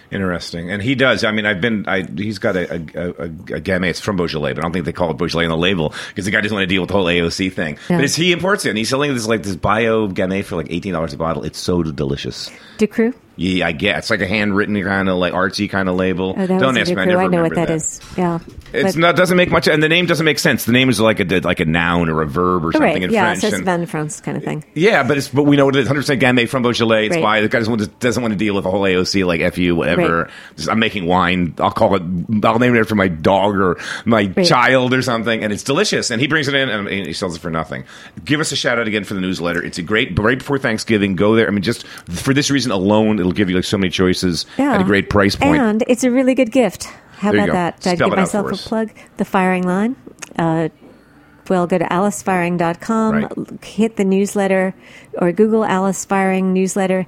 [0.08, 1.24] Interesting, and he does.
[1.24, 1.84] I mean, I've been.
[1.88, 3.28] I, he's got a, a, a, a
[3.60, 3.88] Gamay.
[3.88, 6.26] It's from Beaujolais, but I don't think they call it Beaujolais on the label because
[6.26, 7.76] the guy doesn't want to deal with the whole AOC thing.
[7.90, 7.96] Yeah.
[7.96, 10.70] But it's, he imports it, and he's selling this like this bio Gamay for like
[10.70, 11.42] eighteen dollars a bottle.
[11.42, 12.52] It's so delicious.
[12.78, 13.14] De Cru?
[13.36, 16.34] Yeah, I guess it's like a handwritten kind of like artsy kind of label.
[16.36, 16.96] Oh, don't ask me.
[17.00, 18.00] I never I know what that is.
[18.16, 18.38] Yeah.
[18.72, 20.64] It's But- not doesn't make much, and the name doesn't make sense.
[20.64, 23.02] The name is like a like a noun or a verb or something right.
[23.02, 23.40] in yeah, French.
[23.40, 24.64] so it's Van France kind of thing.
[24.74, 25.86] yeah, but it's but we know what it is.
[25.86, 27.06] Hundred percent Gamay from Beaujolais.
[27.06, 27.22] It's Right.
[27.22, 29.54] why the guy doesn't want, to, doesn't want to deal with a whole AOC like
[29.54, 30.22] fu whatever.
[30.24, 30.30] Right.
[30.56, 31.54] Just, I'm making wine.
[31.58, 32.02] I'll call it.
[32.44, 36.10] I'll name it after my dog or my child or something, and it's delicious.
[36.10, 37.84] And he brings it in and he sells it for nothing.
[38.24, 39.62] Give us a shout out again for the newsletter.
[39.62, 41.16] It's a great right before Thanksgiving.
[41.16, 41.46] Go there.
[41.46, 44.74] I mean, just for this reason alone, it'll give you like so many choices Yeah.
[44.74, 45.60] at a great price point.
[45.60, 46.84] And it's a really good gift.
[47.18, 47.80] How There about that?
[47.80, 48.90] Did I Spell give myself a plug?
[49.16, 49.96] The Feiring Line.
[50.38, 50.68] Uh,
[51.48, 53.64] well, go to alicefeiring.com, Right.
[53.64, 54.74] hit the newsletter,
[55.18, 57.06] or Google Alice Feiring newsletter,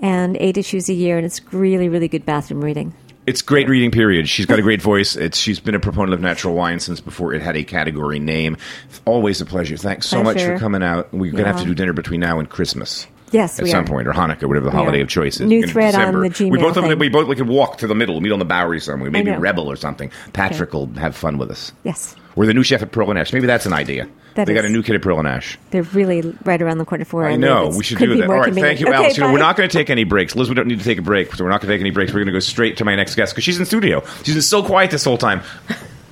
[0.00, 2.94] and eight issues a year, and it's really, really good bathroom reading.
[3.26, 3.90] It's great reading.
[3.90, 4.26] Period.
[4.26, 5.14] She's got a great voice.
[5.14, 8.56] It's she's been a proponent of natural wine since before it had a category name.
[9.04, 9.76] Always a pleasure.
[9.76, 11.12] Thanks so much for coming out.
[11.12, 13.06] We're gonna have to do dinner between now and Christmas.
[13.30, 13.86] Yes, at some are.
[13.86, 15.46] point, or Hanukkah, whatever the holiday of choice is.
[15.46, 16.98] New in thread on the Gmail We both thing.
[16.98, 19.30] we both we could walk to the middle, meet on the Bowery somewhere, maybe.
[19.32, 20.10] Rebel or something.
[20.32, 21.72] Patrick will have fun with us.
[21.84, 23.32] Yes, We're the new chef at Pearl and Ash.
[23.32, 24.08] Maybe that's an idea.
[24.34, 25.58] That they got a new kid at Pearl and Ash.
[25.72, 27.40] they're really right around the corner for I live.
[27.40, 27.68] know.
[27.76, 28.28] We should do that.
[28.30, 28.44] All right.
[28.44, 28.78] convenient.
[28.78, 29.16] Thank you, Okay, Alice.
[29.16, 30.36] You know, we're not going to take any breaks.
[30.36, 31.34] Liz, we don't need to take a break.
[31.34, 32.12] So we're not going to take any breaks.
[32.12, 34.04] We're going to go straight to my next guest because she's in studio.
[34.22, 35.42] She's been so quiet this whole time.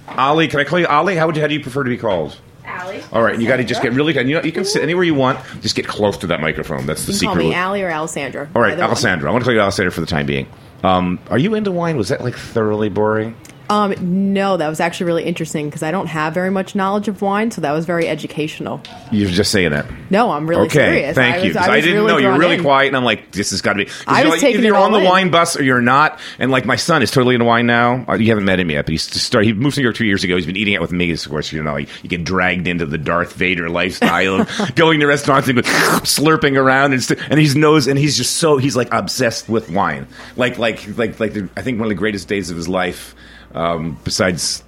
[0.09, 1.15] Ali, can I call you Ali?
[1.15, 2.37] How, would you, how do you prefer to be called?
[2.67, 3.03] Allie.
[3.13, 3.39] All right.
[3.39, 4.29] You got to just get really good.
[4.29, 5.39] You know, you can sit anywhere you want.
[5.63, 6.87] Just get close to that microphone.
[6.87, 8.49] That's the You can call me Allie or Alessandra.
[8.55, 8.79] All right.
[8.79, 9.29] Alessandra.
[9.29, 10.47] I want to call you Alessandra for the time being.
[10.83, 11.97] Um, are you into wine?
[11.97, 13.35] Was that like thoroughly boring?
[13.69, 17.23] Um, no, that was actually really interesting because I don't have very much knowledge of
[17.23, 18.81] wine, so that was very educational.
[19.11, 19.87] You're just saying that.
[20.11, 21.15] No, I'm really okay, serious.
[21.17, 21.49] thank I you.
[21.49, 22.63] was, I, I, didn't really know you're really in.
[22.63, 23.91] quiet, and I'm like, this has got to be.
[24.07, 25.05] I was like, taking either you're on the in.
[25.05, 26.21] wine bus or you're not.
[26.39, 28.05] And like my son is totally into wine now.
[28.09, 29.47] Uh, You haven't met him yet, but he's started.
[29.47, 30.37] He moved to New York two years ago.
[30.37, 31.11] He's been eating out with me.
[31.11, 35.01] Of course, you know, like, you get dragged into the Darth Vader lifestyle of going
[35.01, 35.59] to restaurants and
[36.05, 39.71] slurping around and st- and he's knows and he's just so he's like obsessed with
[39.71, 40.07] wine.
[40.37, 43.15] Like like like like the, I think one of the greatest days of his life.
[43.55, 44.63] Um, besides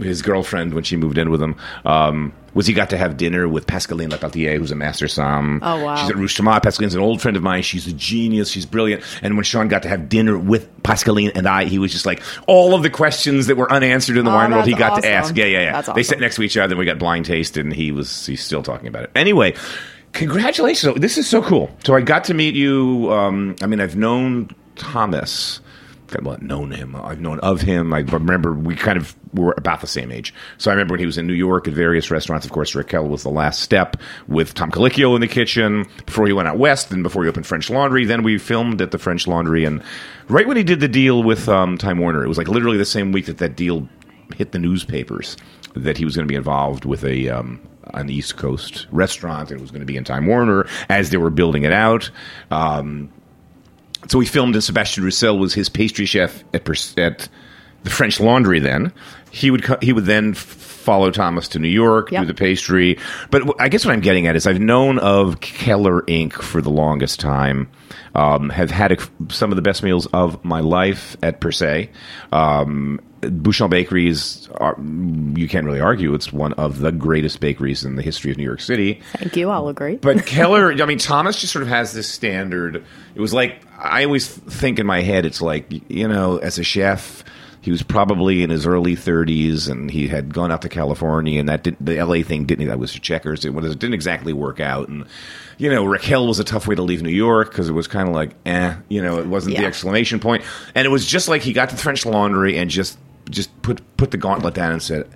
[0.00, 3.48] his girlfriend when she moved in with him, um, was he got to have dinner
[3.48, 5.60] with Pascaline Lepeltier, who's a master som.
[5.62, 5.96] Oh, wow.
[5.96, 6.62] She's at Rouge Tomate.
[6.62, 7.62] Pascaline's an old friend of mine.
[7.62, 8.50] She's a genius.
[8.50, 9.02] She's brilliant.
[9.22, 12.22] And when Sean got to have dinner with Pascaline and I, he was just like
[12.46, 14.66] all of the questions that were unanswered in the Oh, wine world.
[14.66, 15.34] He got to ask.
[15.36, 15.72] Yeah, yeah, yeah.
[15.72, 16.04] That's They awesome.
[16.04, 16.72] sat next to each other.
[16.72, 19.10] and We got blind tasted, and he was he's still talking about it.
[19.14, 19.54] Anyway.
[20.12, 21.00] Congratulations!
[21.00, 21.70] This is so cool.
[21.84, 23.10] So I got to meet you.
[23.10, 25.60] Um, I mean, I've known Thomas.
[26.20, 26.96] Well, known him.
[26.96, 27.92] I've known of him.
[27.92, 30.34] I remember we kind of were about the same age.
[30.58, 32.44] So I remember when he was in New York at various restaurants.
[32.44, 33.96] Of course, Rakel was the last step
[34.28, 37.46] with Tom Colicchio in the kitchen before he went out west and before he opened
[37.46, 38.04] French Laundry.
[38.04, 39.64] Then we filmed at the French Laundry.
[39.64, 39.82] And
[40.28, 42.84] right when he did the deal with um, Time Warner, it was like literally the
[42.84, 43.88] same week that that deal
[44.34, 45.36] hit the newspapers
[45.74, 47.60] that he was going to be involved with a um,
[47.94, 51.16] an East Coast restaurant and it was going to be in Time Warner as they
[51.16, 52.10] were building it out.
[52.50, 53.10] Um,
[54.08, 57.28] so we filmed, and Sebastian Rouxel was his pastry chef at, at
[57.82, 58.58] the French Laundry.
[58.58, 58.92] Then
[59.30, 62.98] he would co- he would then follow Thomas to New York, do the pastry.
[63.30, 66.34] But I guess what I'm getting at is I've known of Keller Inc.
[66.34, 67.70] for the longest time.
[68.14, 68.96] Um, have had a,
[69.32, 71.90] some of the best meals of my life at Per se.
[72.30, 77.84] Um, Bouchon Bakery is, are, you can't really argue, it's one of the greatest bakeries
[77.84, 79.00] in the history of New York City.
[79.12, 79.48] Thank you.
[79.48, 79.96] I'll agree.
[79.96, 82.84] But Keller, I mean, Thomas just sort of has this standard.
[83.14, 86.62] It was like I always think in my head, it's like you know, as a
[86.64, 87.24] chef,
[87.60, 91.48] he was probably in his early 30s, and he had gone out to California, and
[91.48, 92.68] that did, the LA thing didn't.
[92.68, 93.44] That was checkers.
[93.44, 95.04] It, was, it didn't exactly work out, and
[95.58, 98.08] you know, Rakel was a tough way to leave New York because it was kind
[98.08, 99.68] of like, eh, you know, it wasn't the Yeah.
[99.68, 100.42] exclamation point,
[100.74, 102.98] and it was just like he got to the French Laundry and just
[103.30, 105.08] just put put the gauntlet down and said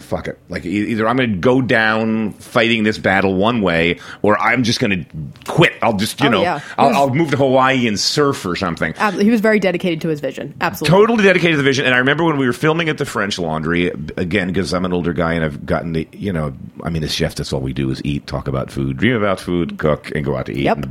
[0.00, 0.38] fuck it.
[0.48, 4.80] Like either I'm going to go down fighting this battle one way, or I'm just
[4.80, 5.72] going to quit.
[5.82, 6.60] I'll just you Oh, know yeah.
[6.78, 8.94] I'll, was- I'll move to Hawaii and surf or something.
[9.20, 10.54] He was very dedicated to his vision.
[10.60, 10.98] Absolutely.
[10.98, 11.84] Totally dedicated to the vision.
[11.84, 14.92] And I remember when we were filming at the French Laundry, again, because I'm an
[14.92, 17.72] older guy and I've gotten the, you know, I mean, as chef, that's all we
[17.72, 20.64] do is eat, talk about food, dream about food, cook, and go out to eat.
[20.64, 20.86] Yep.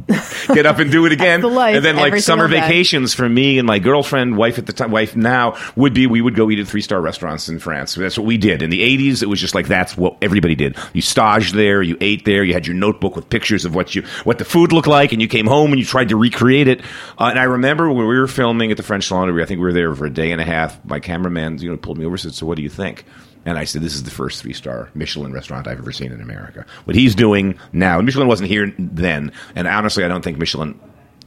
[0.53, 1.41] get up and do it again.
[1.41, 4.73] The life, and then, like, summer vacations for me and my girlfriend, wife at the
[4.73, 7.95] time, wife now, would be we would go eat at three star restaurants in France.
[7.95, 8.61] That's what we did.
[8.61, 10.77] In the 80s, it was just like that's what everybody did.
[10.93, 14.03] You staged there, you ate there, you had your notebook with pictures of what you
[14.23, 16.81] what the food looked like, and you came home and you tried to recreate it.
[17.17, 19.65] Uh, and I remember when we were filming at the French Laundry, I think we
[19.65, 20.83] were there for a day and a half.
[20.85, 23.05] My cameraman, you know, pulled me over and said, "So what do you think?"
[23.45, 26.21] And I said, "This is the first three star Michelin restaurant I've ever seen in
[26.21, 26.65] America.
[26.85, 30.79] What he's doing now, Michelin wasn't here then, and honestly, I don't think Michelin."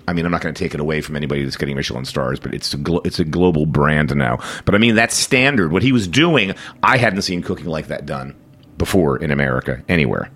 [0.06, 2.38] I mean, I'm not going to take it away from anybody that's getting Michelin stars,
[2.38, 4.38] but it's a glo- it's a global brand now.
[4.64, 5.72] But I mean, that's standard.
[5.72, 8.34] What he was doing, I hadn't seen cooking like that done
[8.76, 10.30] before in America anywhere,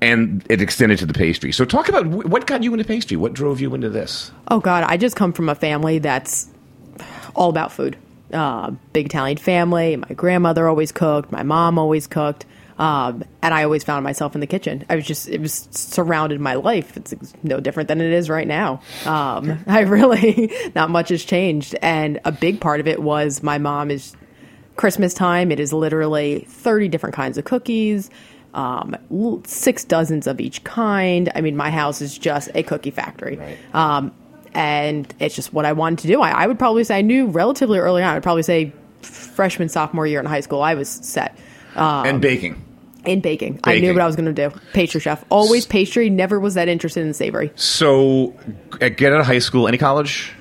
[0.00, 1.52] and it extended to the pastry.
[1.52, 3.16] So, talk about wh- what got you into pastry.
[3.16, 4.30] What drove you into this?
[4.48, 6.48] Oh God, I just come from a family that's
[7.34, 7.96] all about food.
[8.32, 9.96] Uh, big Italian family.
[9.96, 11.30] My grandmother always cooked.
[11.30, 12.46] My mom always cooked.
[12.82, 14.84] Um, and I always found myself in the kitchen.
[14.90, 16.96] I was just, it was surrounded my life.
[16.96, 17.14] It's
[17.44, 18.80] no different than it is right now.
[19.06, 21.76] Um, I really, not much has changed.
[21.80, 24.16] And a big part of it was my mom is
[24.74, 25.52] Christmas time.
[25.52, 28.10] It is literally 30 different kinds of cookies,
[28.52, 28.96] um,
[29.44, 31.30] six dozens of each kind.
[31.36, 33.36] I mean, my house is just a cookie factory.
[33.36, 33.58] Right.
[33.74, 34.12] Um,
[34.54, 36.20] and it's just what I wanted to do.
[36.20, 38.16] I, I would probably say I knew relatively early on.
[38.16, 41.38] I'd probably say freshman, sophomore year in high school, I was set.
[41.76, 42.62] Um, and baking.
[43.04, 43.58] In baking.
[43.64, 44.54] I knew what I was going to do.
[44.72, 45.24] Pastry chef.
[45.28, 46.08] Always pastry.
[46.08, 47.50] Never was that interested in savory.
[47.56, 48.34] So,
[48.78, 50.32] get out of high school, any college?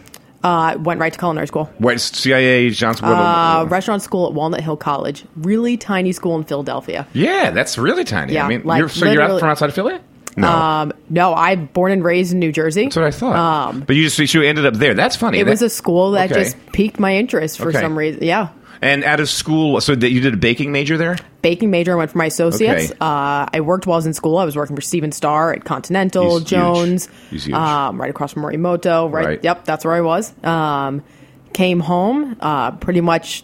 [0.44, 1.66] Uh, went right to culinary school.
[1.78, 3.06] What CIA, Johnson?
[3.06, 5.24] Uh, restaurant school at Walnut Hill College.
[5.36, 7.08] Really tiny school in Philadelphia.
[7.14, 8.34] yeah, that's really tiny.
[8.34, 10.00] Yeah, I mean, like, you're, so you're out from outside of Philly?
[10.38, 12.86] No, Um, no, I'm born and raised in New Jersey.
[12.86, 13.36] that's what I thought.
[13.36, 14.94] Um, but you just you ended up there.
[14.94, 15.40] That's funny.
[15.40, 16.44] it That- was a school that okay.
[16.44, 17.82] just piqued my interest for Okay.
[17.82, 18.24] some reason.
[18.24, 18.48] Yeah.
[18.84, 21.16] And out of school, so that you did a baking major there?
[21.44, 21.92] Baking major.
[21.94, 22.90] I went for my associates.
[22.90, 22.98] Okay.
[23.00, 24.40] Uh, I worked while I was in school.
[24.40, 26.48] I was working for Stephen Starr at Continental, He's.
[26.48, 27.08] Jones.
[27.54, 29.12] Um, right across from Morimoto.
[29.12, 29.44] Right, Right.
[29.44, 30.34] Yep, that's where I was.
[30.44, 31.04] Um,
[31.54, 33.44] came home, uh, pretty much,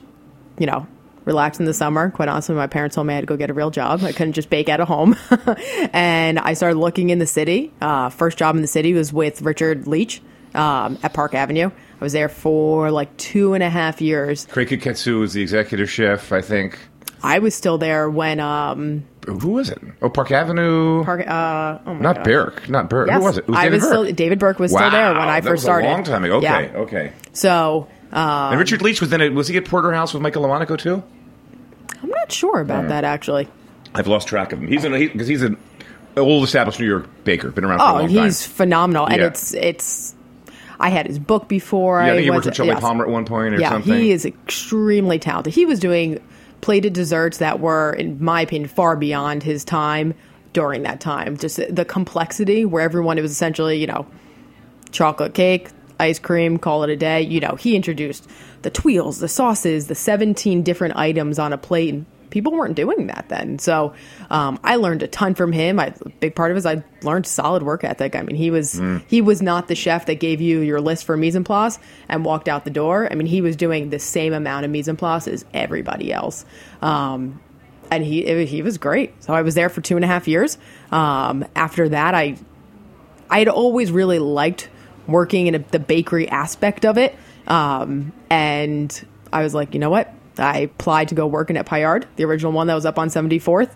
[0.57, 0.87] you know,
[1.25, 2.09] relaxed in the summer.
[2.09, 4.01] Quite honestly, my parents told me I had to go get a real job.
[4.03, 5.15] I couldn't just bake at a home.
[5.93, 7.71] and I started looking in the city.
[7.79, 10.21] Uh, first job in the city was with Richard Leach
[10.55, 11.69] um, at Park Avenue.
[11.99, 14.45] I was there for like two and a half years.
[14.51, 16.79] Craig Koketsu was the executive chef, I think.
[17.23, 19.79] I was still there when um, Who was it?
[20.03, 21.03] Oh, Park Avenue.
[21.03, 21.27] Park.
[21.27, 22.25] Uh, oh my not gosh.
[22.25, 22.69] Burke.
[22.69, 23.07] Not Burke.
[23.07, 23.43] Yes, Who was it?
[23.45, 23.89] it was I David was Burke.
[23.91, 25.87] still David Burke was still there when I that first was started.
[25.87, 26.35] A long time ago.
[26.37, 26.77] Okay, Yeah.
[26.81, 27.13] okay.
[27.33, 30.77] So um, And Richard Leach was in It was he at Porterhouse with Michael Lomonaco
[30.77, 31.01] too?
[32.03, 33.47] I'm not sure about that actually.
[33.95, 34.67] I've lost track of him.
[34.67, 35.57] He's because he, he's an
[36.15, 37.49] old established New York baker.
[37.49, 38.53] Been around for a Oh, long he's time.
[38.55, 40.13] phenomenal, and it's it's.
[40.79, 41.99] I had his book before.
[41.99, 42.81] Yeah, I I think he worked with to- Charlie yes.
[42.81, 43.93] Palmer at one point or yeah, something.
[43.93, 45.53] he is extremely talented.
[45.53, 46.19] He was doing
[46.61, 50.13] plated desserts that were, in my opinion, far beyond his time
[50.53, 51.37] during that time.
[51.37, 54.05] Just the complexity where everyone it was essentially, you know,
[54.91, 57.21] chocolate cake, ice cream, call it a day.
[57.21, 58.29] You know, he introduced
[58.63, 61.93] the twirls, the sauces, the 17 different items on a plate.
[61.93, 63.59] And people weren't doing that then.
[63.59, 63.93] So
[64.29, 65.79] um, I learned a ton from him.
[65.79, 68.15] I, a big part of it is I learned solid work ethic.
[68.15, 69.01] I mean, he was Mm.
[69.07, 72.25] he was not the chef that gave you your list for mise en place and
[72.25, 73.07] walked out the door.
[73.11, 76.45] I mean, he was doing the same amount of mise en place as everybody else.
[76.81, 77.39] Um,
[77.89, 79.23] and he it, he was great.
[79.23, 80.57] So I was there for two and a half years.
[80.91, 82.37] Um, after that, I
[83.29, 84.69] I had always really liked
[85.07, 87.15] working in a, the bakery aspect of it.
[87.47, 90.13] Um, and I was like, you know what?
[90.39, 93.71] I applied to go working at Payard, the original one that was up on 74th.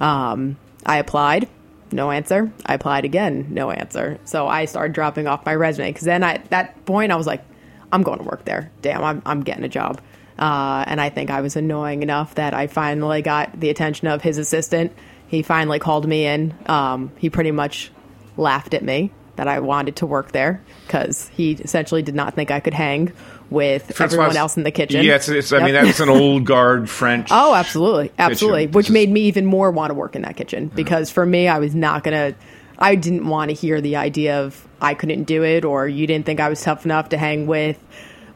[0.00, 1.48] Um, I applied,
[1.92, 2.52] no answer.
[2.64, 4.18] I applied again, no answer.
[4.24, 7.26] So I started dropping off my resume because then I, at that point I was
[7.26, 7.44] like,
[7.92, 8.70] I'm going to work there.
[8.82, 10.00] Damn, I'm, I'm getting a job.
[10.38, 14.22] Uh, and I think I was annoying enough that I finally got the attention of
[14.22, 14.92] his assistant.
[15.28, 16.54] He finally called me in.
[16.66, 17.90] Um, he pretty much
[18.36, 22.50] laughed at me that I wanted to work there because he essentially did not think
[22.50, 23.12] I could hang
[23.50, 25.04] with everyone Francois- else in the kitchen.
[25.04, 27.28] Yeah, it's, it's, I mean that's an old guard French.
[27.30, 28.62] Oh, absolutely, absolutely.
[28.62, 28.72] kitchen.
[28.72, 31.24] Which This is- made me even more want to work in that kitchen because for
[31.24, 32.34] me, I was not gonna.
[32.78, 36.26] I didn't want to hear the idea of I couldn't do it or you didn't
[36.26, 37.78] think I was tough enough to hang with,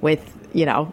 [0.00, 0.20] with
[0.54, 0.92] you know,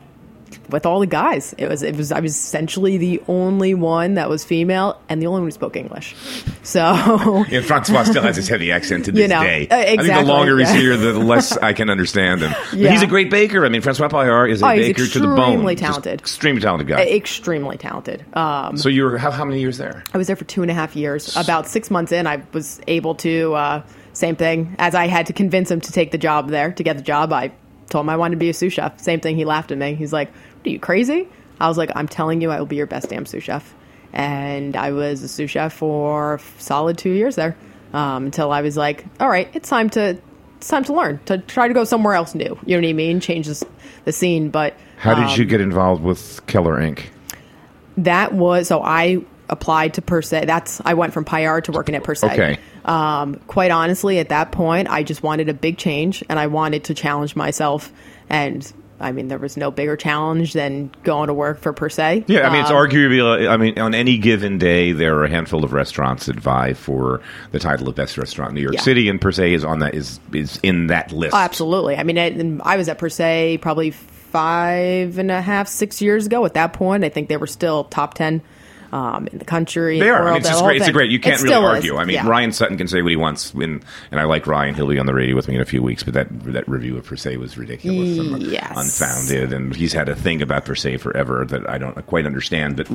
[0.69, 1.53] with all the guys.
[1.57, 5.27] It was it was I was essentially the only one that was female and the
[5.27, 6.15] only one who spoke English.
[6.63, 6.81] So
[7.51, 9.67] And Francois still has his heavy accent to this You know, day.
[9.69, 12.51] uh, I think the exactly, longer he's here, the less I can understand him.
[12.71, 12.91] But Yeah.
[12.91, 13.65] he's a great baker.
[13.65, 15.37] I mean, Francois Payard is a Oh, baker to the bone.
[15.37, 16.19] extremely Just talented.
[16.19, 17.01] extremely talented guy.
[17.03, 18.25] extremely talented.
[18.35, 20.03] Um, so you were how, how many years there?
[20.13, 21.35] I was there for two and a half years.
[21.37, 23.81] About six months in, I was able to, uh,
[24.13, 26.71] same thing, as I had to convince him to take the job there.
[26.71, 27.51] To get the job, I
[27.89, 28.99] told him I wanted to be a sous chef.
[28.99, 29.95] Same thing, he laughed at me.
[29.95, 30.29] He's like,
[30.65, 31.27] Are you crazy?
[31.59, 33.73] I was like, I'm telling you, I will be your best damn sous chef.
[34.13, 37.57] And I was a sous chef for solid two years there
[37.93, 40.19] um, until I was like, All right, it's time to.
[40.57, 42.57] It's time to learn to try to go somewhere else new.
[42.65, 43.19] You know what I mean?
[43.19, 43.63] Change this,
[44.05, 44.49] the scene.
[44.49, 47.03] But How did um, you get involved with Keller Inc?
[47.97, 49.17] that was so I
[49.49, 50.45] applied to Per Se.
[50.45, 52.27] That's I went from Payard to working at Per Se.
[52.31, 52.59] Okay.
[52.87, 56.85] Um, quite honestly, at that point, I just wanted a big change, and I wanted
[56.85, 57.91] to challenge myself.
[58.29, 62.23] And I mean, there was no bigger challenge than going to work for Per Se.
[62.27, 63.47] Yeah, I mean, it's Um, arguably.
[63.47, 67.21] I mean, on any given day, there are a handful of restaurants that vie for
[67.51, 68.81] the title of best restaurant in New York Yeah.
[68.81, 71.35] City, and per se is on that is is in that list.
[71.35, 71.95] Oh, absolutely.
[71.97, 76.25] I mean, and I was at Per Se probably five and a half, six years
[76.25, 76.45] ago.
[76.45, 78.41] At that point, I think they were still top ten
[78.91, 79.99] um, in the country.
[79.99, 80.27] They are.
[80.27, 80.81] I mean, it's just great.
[80.81, 81.11] It's great.
[81.11, 81.75] You can't really still is.
[81.75, 81.97] argue.
[81.97, 82.27] I mean, Yeah.
[82.27, 84.75] Ryan Sutton can say what he wants, and, and I like Ryan.
[84.75, 86.03] He'll be on the radio with me in a few weeks.
[86.03, 88.43] But that that review of Per Se was ridiculous and
[88.75, 92.77] unfounded, and he's had a thing about Per Se forever that I don't quite understand.
[92.77, 92.87] But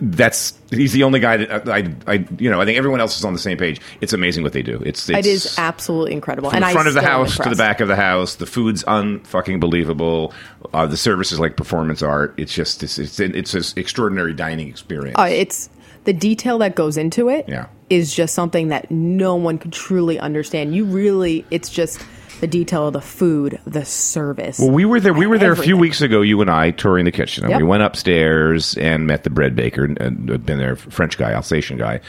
[0.00, 3.24] that's he's the only guy that I, I, you know I think everyone else is
[3.24, 3.80] on the same page.
[4.00, 4.82] It's amazing what they do.
[4.84, 6.50] It's, it's It is absolutely incredible.
[6.50, 8.36] from and the front I of the house to the back of the house.
[8.36, 10.32] The food's unfucking believable.
[10.72, 12.34] Uh, the service is like performance art.
[12.38, 15.16] It's just it's it's, it's an extraordinary dining experience.
[15.18, 15.68] Uh, it's
[16.04, 17.66] the detail that goes into it Yeah.
[17.90, 20.74] is just something that no one could truly understand.
[20.74, 22.00] You really, it's just
[22.40, 24.58] the detail of the food, the service.
[24.58, 25.12] Well, we were there.
[25.12, 26.20] We were there a few weeks ago.
[26.22, 27.58] You and I touring the kitchen, and Yep.
[27.60, 29.84] we went upstairs and met the bread baker.
[29.84, 32.00] And and had been there, French guy, Alsatian guy.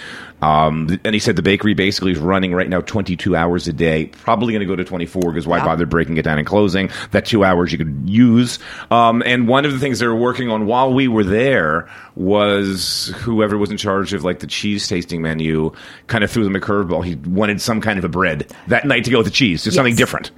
[0.42, 4.08] Um, and he said the bakery basically is running right now 22 hours a day.
[4.08, 6.90] Probably going to go to 24 because why bother breaking it down and closing?
[7.12, 8.58] That two hours you could use.
[8.90, 13.14] Um, and one of the things they were working on while we were there was
[13.20, 15.72] whoever was in charge of like the cheese tasting menu
[16.08, 17.04] kind of threw them a curveball.
[17.06, 19.76] He wanted some kind of a bread that night to go with the cheese, just
[19.76, 19.98] something Yes.
[19.98, 20.32] different.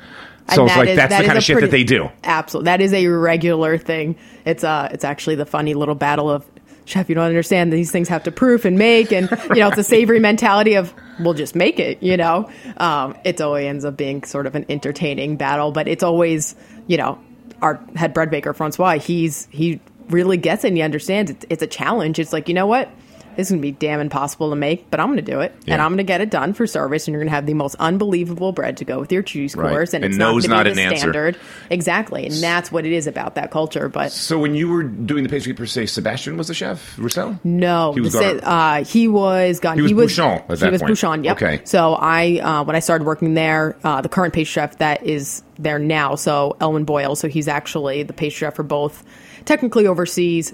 [0.48, 2.10] And So it's that like is- that's that the kind of shit that they do.
[2.24, 4.16] Absolutely, that is a regular thing.
[4.46, 6.46] It's uh, it's actually the funny little battle of
[6.86, 7.10] chef.
[7.10, 9.84] You don't understand these things have to proof and make, and you know it's a
[9.84, 12.02] savory mentality of we'll just make it.
[12.02, 16.04] You know, um, it always ends up being sort of an entertaining battle, but it's
[16.04, 16.56] always
[16.88, 17.20] you know
[17.62, 19.00] our head bread baker Francois.
[19.00, 19.80] He's he
[20.10, 20.70] really gets it.
[20.70, 22.20] and He understands it's, it's a challenge.
[22.20, 22.90] It's like you know what.
[23.36, 25.92] This is gonna be damn impossible to make, but I'm gonna do it, and I'm
[25.92, 27.08] gonna get it done for service.
[27.08, 29.70] And you're gonna have the most unbelievable bread to go with your cheese Right.
[29.72, 30.98] course, and, And it's no's not, not an the answer.
[30.98, 31.38] standard.
[31.70, 33.90] Exactly, and that's what it is about that culture.
[33.90, 37.40] But So when you were doing the pastry per se, Sebastian was the chef, Rouxel?
[37.44, 38.40] no, He was gone.
[38.42, 39.78] uh, he was gone.
[39.78, 40.90] He was Bouchon at he was point.
[40.92, 41.24] Bouchon.
[41.24, 41.36] Yep.
[41.42, 41.62] Okay.
[41.66, 45.42] So I, uh, when I started working there, uh, the current pastry chef that is
[45.58, 47.16] there now, so Elwyn Boyle.
[47.16, 49.04] So he's actually the pastry chef for both,
[49.46, 50.54] technically overseas.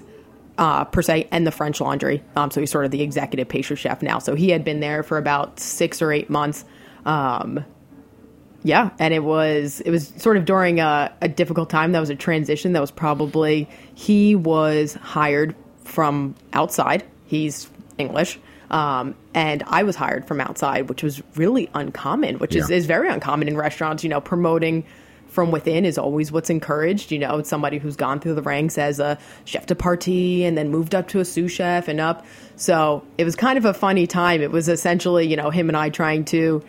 [0.60, 2.22] Uh, per se, and the French Laundry.
[2.36, 4.18] Um, so he's sort of the executive pastry chef now.
[4.18, 6.66] So he had been there for about six or eight months.
[7.06, 7.64] Um,
[8.62, 11.92] yeah, and it was it was sort of during a, a difficult time.
[11.92, 12.74] That was a transition.
[12.74, 17.04] That was probably he was hired from outside.
[17.24, 18.38] He's English,
[18.70, 22.38] um, and I was hired from outside, which was really uncommon.
[22.38, 24.04] Which is is very uncommon in restaurants.
[24.04, 24.84] You know, promoting
[25.30, 27.12] from within is always what's encouraged.
[27.12, 30.58] You know, it's somebody who's gone through the ranks as a chef de partie and
[30.58, 32.26] then moved up to a sous chef and up.
[32.56, 34.42] So it was kind of a funny time.
[34.42, 36.62] It was essentially, you know, him and I trying to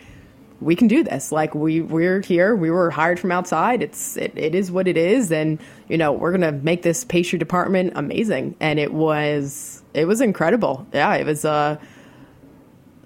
[0.62, 1.32] we can do this.
[1.32, 2.55] Like we we're here.
[2.55, 3.82] We were hired from outside.
[3.82, 5.59] It's it, it is what it is, and
[5.89, 8.55] you know we're gonna make this pastry department amazing.
[8.59, 10.86] And it was it was incredible.
[10.93, 11.78] Yeah, it was uh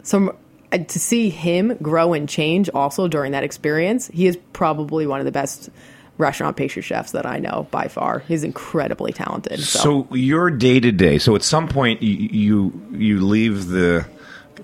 [0.04, 0.38] some
[0.72, 4.08] Uh, to see him grow and change also during that experience.
[4.14, 5.70] He is probably one of the best
[6.18, 8.20] restaurant pastry chefs that I know by far.
[8.20, 9.60] He's incredibly talented.
[9.60, 11.18] So, So your day to day.
[11.18, 14.06] So at some point you, you you leave the.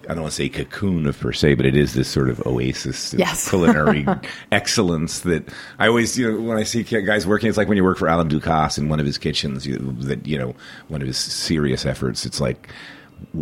[0.10, 2.42] I don't want to say cocoon of per se, but it is this sort of
[2.48, 3.48] oasis of Yes.
[3.50, 4.08] culinary
[4.52, 5.48] excellence that
[5.78, 8.08] I always, you know, when I see guys working, it's like when you work for
[8.08, 10.56] Alain Ducasse in one of his kitchens, you, that you know,
[10.88, 12.26] one of his serious efforts.
[12.26, 12.70] It's like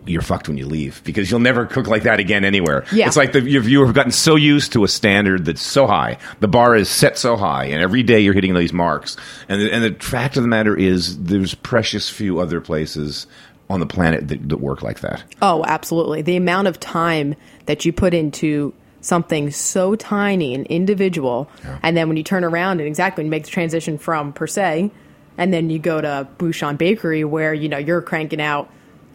[0.06, 2.86] you're fucked when you leave because you'll never cook like that again anywhere.
[2.92, 3.08] Yeah.
[3.08, 6.18] It's like the, you've, have gotten so used to a standard that's so high.
[6.40, 9.18] The bar is set so high, and every day you're hitting these marks.
[9.48, 13.28] And the, and the fact of the matter is, there's precious few other places
[13.70, 15.24] on the planet that, that work like that.
[15.42, 16.22] Oh, absolutely.
[16.22, 21.50] The amount of time that you put into something so tiny and individual,
[21.84, 24.92] and then when you turn around and exactly make the transition from per se,
[25.38, 28.70] and then you go to Bouchon Bakery where you know you're cranking out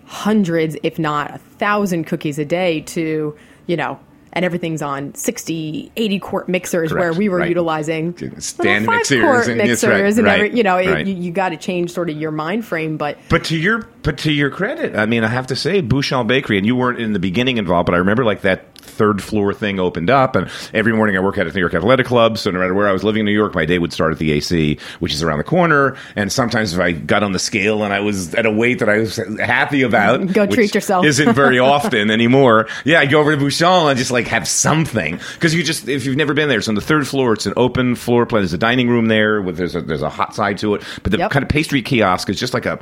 [0.06, 3.36] hundreds, if not a thousand cookies a day to
[3.66, 3.98] you know.
[4.36, 7.48] And everything's on 60, 80 quart mixers where we were right.
[7.48, 11.30] utilizing Stand mixers five-quart and- mixers right, and right, every, you know, it- you, you
[11.30, 12.96] got to change sort of your mind frame.
[12.96, 16.26] But But to your but to your credit, I mean, I have to say, Bouchon
[16.26, 19.52] Bakery, and you weren't in the beginning involved, but I remember like that third floor
[19.52, 22.50] thing opened up, and every morning I work at a New York Athletic Club, so
[22.50, 24.32] no matter where I was living in New York, my day would start at the
[24.32, 25.96] AC, which is around the corner.
[26.16, 28.88] And sometimes if I got on the scale and I was at a weight that
[28.88, 31.04] I was happy about, Go treat yourself.
[31.06, 32.66] isn't very often anymore.
[32.84, 36.04] Yeah, I go over to Bouchon and just like have something because you just if
[36.06, 37.32] you've never been there, it's on the third floor.
[37.32, 38.42] It's an open floor plan.
[38.42, 41.10] There's a dining room there with there's a there's a hot side to it, but
[41.12, 41.30] the Yep.
[41.30, 42.78] kind of pastry kiosk is just like a.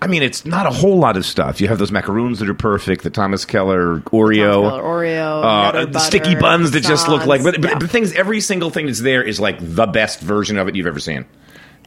[0.00, 1.60] I mean, it's not a whole lot of stuff.
[1.60, 5.86] You have those macaroons that are perfect, the Thomas Keller Oreo, Keller Oreo, uh, Nutter
[5.86, 7.42] the sticky buns that just look like.
[7.42, 7.78] But, but, yeah.
[7.78, 10.86] but things, every single thing that's there is like the best version of it you've
[10.86, 11.24] ever seen.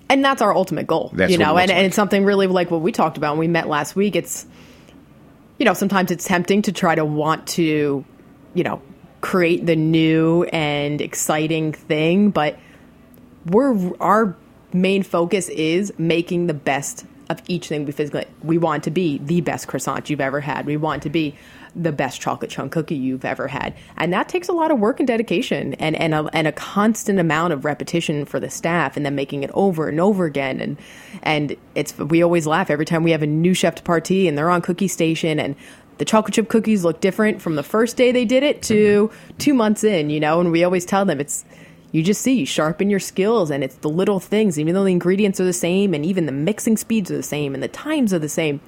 [0.09, 1.77] and that's our ultimate goal That's you know and, like.
[1.77, 4.45] and it's something really like what we talked about when we met last week it's
[5.57, 8.03] you know sometimes it's tempting to try to want to
[8.53, 8.81] you know
[9.21, 12.57] create the new and exciting thing but
[13.45, 14.35] we're our
[14.73, 19.19] main focus is making the best of each thing we physically we want to be
[19.19, 20.65] the best croissant you've ever had.
[20.65, 21.35] We want to be
[21.75, 23.75] the best chocolate chunk cookie you've ever had.
[23.97, 27.19] And that takes a lot of work and dedication and and a, and a constant
[27.19, 30.59] amount of repetition for the staff and then making it over and over again.
[30.59, 30.77] And
[31.21, 34.37] and it's we always laugh every time we have a new chef de partie and
[34.37, 35.55] they're on cookie station and
[35.99, 39.37] the chocolate chip cookies look different from the first day they did it to mm-hmm.
[39.37, 41.43] two months in you know and we always tell them it's
[41.91, 44.91] you just see you sharpen your skills and it's the little things even though the
[44.91, 48.13] ingredients are the same and even the mixing speeds are the same and the times
[48.13, 48.59] are the same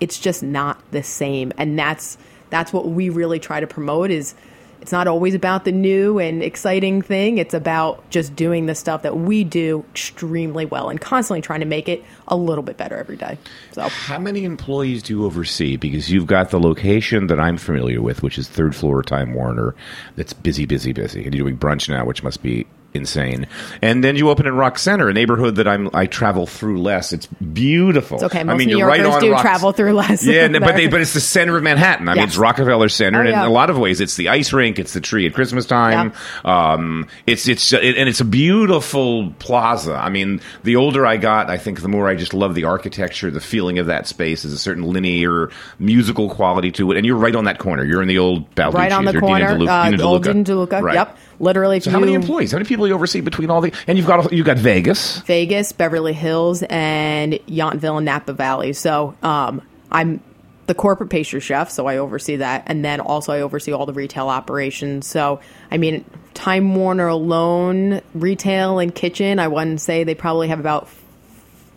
[0.00, 1.52] it's just not the same.
[1.56, 2.18] And that's
[2.50, 4.34] that's what we really try to promote is
[4.80, 7.38] it's not always about the new and exciting thing.
[7.38, 11.66] It's about just doing the stuff that we do extremely well and constantly trying to
[11.66, 13.38] make it a little bit better every day.
[13.72, 15.76] So How many employees do you oversee?
[15.76, 19.74] Because you've got the location that I'm familiar with, which is third floor Time Warner.
[20.16, 21.24] That's busy, busy, busy.
[21.24, 22.66] And you're doing brunch now, which must be
[22.98, 23.46] insane.
[23.80, 27.14] And then you open in Rock Center, a neighborhood that I'm I travel through less.
[27.14, 28.16] It's beautiful.
[28.16, 28.44] it's okay.
[28.44, 30.24] Most I mean, New you're right Yorkers on do Rock- travel through less.
[30.26, 32.08] Yeah, but they, but it's the center of Manhattan.
[32.08, 33.42] I mean, it's Rockefeller Center, Oh, and yeah.
[33.42, 36.12] in a lot of ways, it's the ice rink, it's the tree at Christmas time.
[36.44, 39.94] Um, it's it's it, and it's a beautiful plaza.
[39.94, 43.30] I mean, the older I got, I think the more I just love the architecture,
[43.30, 44.42] the feeling of that space.
[44.42, 47.84] There's a certain linear musical quality to it, and you're right on that corner.
[47.84, 50.00] You're in the old Balducci's right on the or corner, Dean & DeLuca, uh, Dean
[50.00, 50.32] & old DeLuca.
[50.32, 50.82] Dean & DeLuca.
[50.82, 50.94] Right.
[50.94, 51.80] Yep, literally.
[51.80, 52.52] So how many employees?
[52.52, 53.72] How many people you oversee between all the?
[53.86, 55.18] And you've got you got Vegas.
[55.20, 58.72] Vegas, Beverly Hills, and Yountville and Napa Valley.
[58.72, 60.20] So um, I'm
[60.66, 63.92] the corporate pastry chef, so I oversee that, and then also I oversee all the
[63.92, 65.06] retail operations.
[65.06, 70.60] So I mean, Time Warner alone, retail and kitchen, I wouldn't say they probably have
[70.60, 70.88] about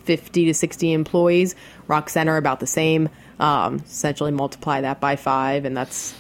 [0.03, 1.55] 50 to 60 employees.
[1.88, 3.09] Rock Center about the same.
[3.39, 6.14] Um, essentially multiply that by five, and that's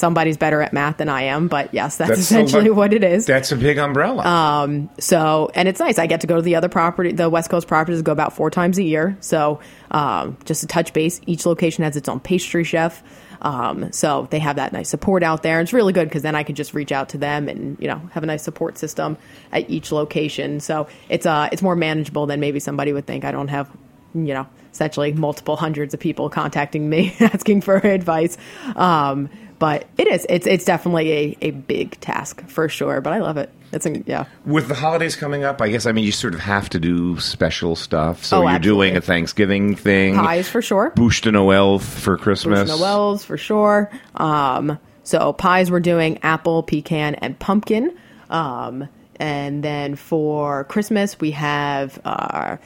[0.00, 1.46] somebody's better at math than I am.
[1.48, 3.26] But yes, that's, That's so essentially much- what it is.
[3.26, 4.88] That's a big umbrella.
[4.98, 5.98] So, and it's nice.
[5.98, 8.50] I get to go to the other property, the West Coast properties, go about four
[8.50, 9.16] times a year.
[9.20, 13.02] So, um, just to touch base, each location has its own pastry chef.
[13.42, 15.60] Um, so they have that nice support out there.
[15.60, 17.96] It's really good because then I can just reach out to them and you know
[18.12, 19.16] have a nice support system
[19.50, 20.60] at each location.
[20.60, 23.24] So it's uh it's more manageable than maybe somebody would think.
[23.24, 23.70] I don't have
[24.14, 28.36] you know essentially multiple hundreds of people contacting me asking for advice.
[28.76, 29.30] Um,
[29.60, 33.00] but it is it's it's definitely a, a big task for sure.
[33.00, 33.52] But I love it.
[33.72, 34.24] It's a, yeah.
[34.44, 37.20] With the holidays coming up, I guess I mean you sort of have to do
[37.20, 38.24] special stuff.
[38.24, 40.90] So Oh, you're doing a Thanksgiving thing, pies for sure.
[40.96, 42.68] Bûche de Noël for Christmas.
[42.68, 43.88] Noels for sure.
[44.16, 47.96] Um, so pies we're doing apple, pecan, and pumpkin.
[48.30, 52.56] Um, and then for Christmas we have uh,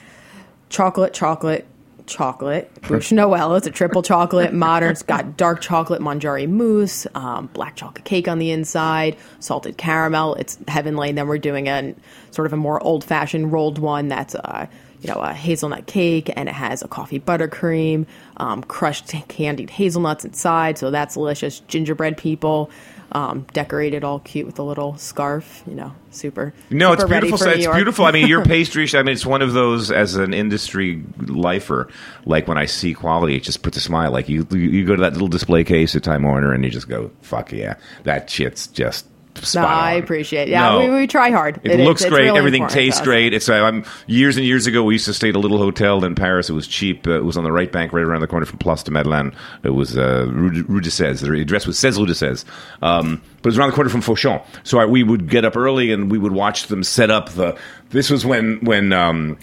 [0.71, 1.67] chocolate, chocolate,
[2.07, 2.73] chocolate.
[2.83, 3.57] Bûche Noel.
[3.57, 4.91] It's a triple chocolate modern.
[4.91, 10.35] It's got dark chocolate Manjari mousse, um, black chocolate cake on the inside, salted caramel.
[10.35, 11.11] It's heavenly.
[11.11, 11.95] And then we're doing a
[12.31, 14.67] sort of a more old fashioned rolled one that's uh,
[15.05, 18.07] you know, a hazelnut cake, and it has a coffee buttercream,
[18.39, 21.61] um, crushed candied hazelnuts inside, so that's delicious.
[21.61, 22.71] Gingerbread people,
[23.13, 26.53] um, decorated all cute with a little scarf, you know, super.
[26.71, 27.39] No, it's super ready beautiful.
[27.39, 28.05] for So New it's beautiful.
[28.05, 28.89] I mean, your pastry.
[28.95, 31.89] I mean, it's one of those as an industry lifer.
[32.25, 34.11] Like when I see quality, it just puts a smile.
[34.11, 36.89] Like you, you go to that little display case at Time Warner, and you just
[36.89, 39.07] go, "Fuck yeah, that shit's just."
[39.43, 40.49] Spot No, I appreciate.
[40.49, 40.53] it.
[40.53, 40.79] Yeah, No.
[40.81, 41.61] we, we try hard.
[41.65, 42.25] It, It looks great.
[42.25, 43.33] really Everything tastes great.
[43.35, 43.49] It's.
[43.49, 44.83] Uh, I'm years and years ago.
[44.85, 46.49] We used to stay at a little hotel in Paris.
[46.49, 47.07] It was cheap.
[47.07, 49.35] Uh, it was on the right bank, right around the corner from Place de Madeleine.
[49.63, 51.21] It was uh, Rue, Rue de Sèze.
[51.21, 52.45] The address was 16 Rue de Sèze.
[52.83, 54.41] Um, but it was around the corner from Fauchon.
[54.63, 57.59] So I, we would get up early and we would watch them set up the.
[57.91, 58.93] This was when when.
[58.93, 59.37] Um,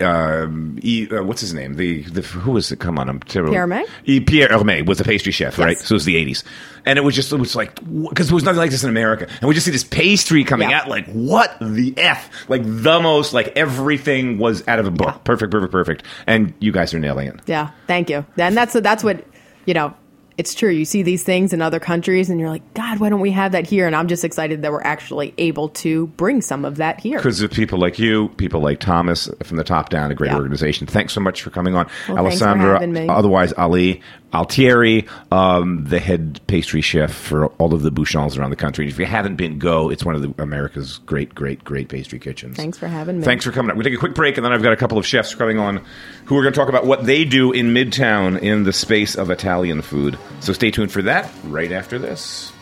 [0.00, 1.74] um, e, uh, what's his name?
[1.74, 2.78] The, the who was it?
[2.80, 3.52] Come on, I'm terrible.
[3.52, 3.84] Pierre Hermé?
[4.04, 5.78] E, Pierre Hermé was the pastry chef, right?
[5.78, 6.44] So it was the 80s.
[6.86, 7.74] And it was just, it was like,
[8.08, 9.26] because there was nothing like this in America.
[9.40, 10.80] And we just see this pastry coming Yeah.
[10.82, 12.30] out, like, what the F?
[12.48, 15.08] Like, the most, like, everything was out of a book.
[15.14, 15.18] Yeah.
[15.24, 16.04] Perfect, perfect, perfect.
[16.26, 17.40] And you guys are nailing it.
[17.46, 18.24] Yeah, thank you.
[18.36, 19.24] And that's that's what
[19.66, 19.94] you know.
[20.38, 20.70] It's true.
[20.70, 23.50] You see these things in other countries, and you're like, God, why don't we have
[23.52, 23.88] that here?
[23.88, 27.18] And I'm just excited that we're actually able to bring some of that here.
[27.18, 30.36] Because of people like you, people like Thomas from the top down, a great Yeah.
[30.36, 30.86] organization.
[30.86, 31.88] Thanks so much for coming on.
[32.08, 34.00] Well, Alessandra, otherwise Ali
[34.34, 38.86] Altieri, um, the head pastry chef for all of the Bouchons around the country.
[38.88, 39.90] If you haven't been, go.
[39.90, 42.56] It's one of the, America's great, great, great pastry kitchens.
[42.56, 43.24] Thanks for having me.
[43.24, 43.76] Thanks for coming up.
[43.78, 45.84] To take a quick break, and then I've got a couple of chefs coming on
[46.26, 49.30] who are going to talk about what they do in Midtown in the space of
[49.30, 50.18] Italian food.
[50.40, 52.52] So stay tuned for that right after this.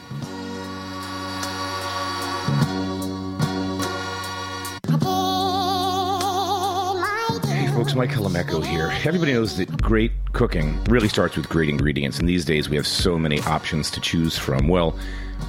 [7.77, 8.91] Folks, Mike Colameco here.
[9.05, 12.87] Everybody knows that great cooking really starts with great ingredients, and these days we have
[12.87, 14.67] so many options to choose from.
[14.67, 14.99] Well,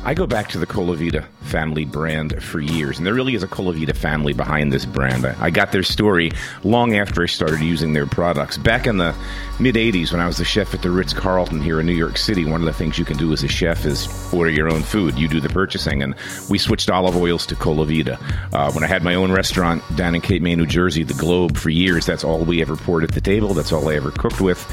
[0.03, 3.47] I go back to the Colavita family brand for years, and there really is a
[3.47, 5.25] Colavita family behind this brand.
[5.25, 6.31] I, got their story
[6.63, 8.57] long after I started using their products.
[8.57, 9.15] Back in the
[9.59, 12.17] mid 80s, when I was the chef at the Ritz Carlton here in New York
[12.17, 14.81] City, one of the things you can do as a chef is order your own
[14.81, 15.17] food.
[15.17, 16.15] You do the purchasing, and
[16.49, 18.17] we switched olive oils to Colavita.
[18.53, 21.57] Uh, when I had my own restaurant down in Cape May, New Jersey, the Globe,
[21.57, 23.53] for years, that's all we ever poured at the table.
[23.53, 24.65] That's all I ever cooked with.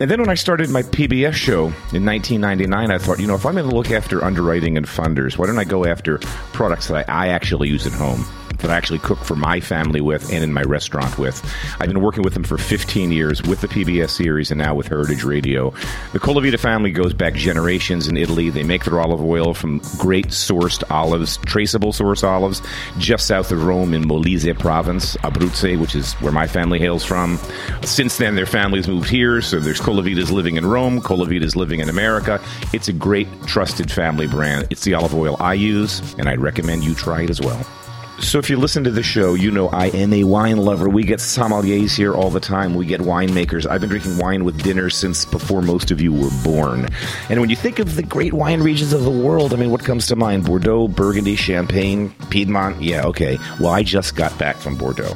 [0.00, 3.44] And then when I started my PBS show in 1999, I thought, you know, if
[3.46, 6.18] I'm going to look after underwriting and funders, why don't I go after
[6.52, 8.24] products that I, I actually use at home?
[8.62, 11.42] That I actually cook for my family with and in my restaurant with.
[11.80, 14.88] I've been working with them for 15 years with the PBS series and now with
[14.88, 15.70] Heritage Radio.
[16.12, 18.50] The Colavita family goes back generations in Italy.
[18.50, 22.62] They make their olive oil from great sourced olives, traceable source olives,
[22.98, 27.38] just south of Rome in Molise province, Abruzzo, which is where my family hails from.
[27.82, 31.88] Since then, their families moved here, so there's Colavitas living in Rome, Colavitas living in
[31.88, 32.40] America.
[32.72, 34.68] It's a great, trusted family brand.
[34.70, 37.66] It's the olive oil I use, and I'd recommend you try it as well.
[38.22, 40.88] So, if you listen to the show, you know I am a wine lover.
[40.88, 42.74] We get sommeliers here all the time.
[42.74, 43.66] We get winemakers.
[43.66, 46.88] I've been drinking wine with dinner since before most of you were born.
[47.28, 49.84] And when you think of the great wine regions of the world, I mean, what
[49.84, 50.46] comes to mind?
[50.46, 52.80] Bordeaux, Burgundy, Champagne, Piedmont?
[52.80, 53.38] Yeah, okay.
[53.58, 55.14] Well, I just got back from Bordeaux.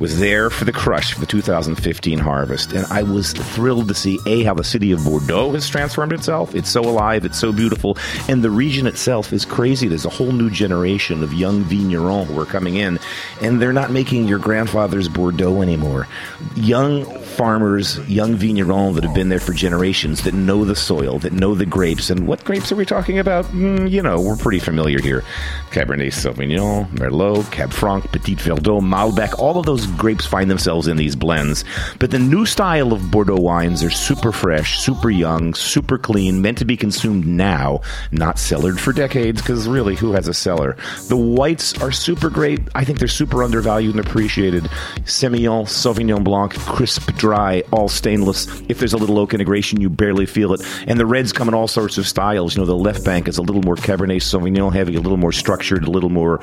[0.00, 4.18] Was there for the crush for the 2015 harvest, and I was thrilled to see
[4.26, 6.54] A, how the city of Bordeaux has transformed itself.
[6.54, 7.96] It's so alive, it's so beautiful,
[8.28, 9.88] and the region itself is crazy.
[9.88, 12.98] There's a whole new generation of young vignerons who are coming in,
[13.40, 16.08] and they're not making your grandfather's Bordeaux anymore.
[16.54, 17.04] Young
[17.38, 21.54] farmers, young vignerons that have been there for generations, that know the soil, that know
[21.54, 22.10] the grapes.
[22.10, 23.44] And what grapes are we talking about?
[23.46, 25.22] Mm, you know, we're pretty familiar here.
[25.70, 30.96] Cabernet Sauvignon, Merlot, Cab Franc, Petit Verdot, Malbec, all of those grapes find themselves in
[30.96, 31.64] these blends.
[32.00, 36.58] But the new style of Bordeaux wines are super fresh, super young, super clean, meant
[36.58, 40.76] to be consumed now, not cellared for decades, because really, who has a cellar?
[41.06, 42.58] The whites are super great.
[42.74, 44.64] I think they're super undervalued and appreciated.
[45.04, 48.46] Semillon, Sauvignon Blanc, crisp, dry, all stainless.
[48.70, 50.62] If there's a little oak integration, you barely feel it.
[50.86, 52.56] And the reds come in all sorts of styles.
[52.56, 55.32] You know, the left bank is a little more Cabernet Sauvignon heavy, a little more
[55.32, 56.40] structured, a little more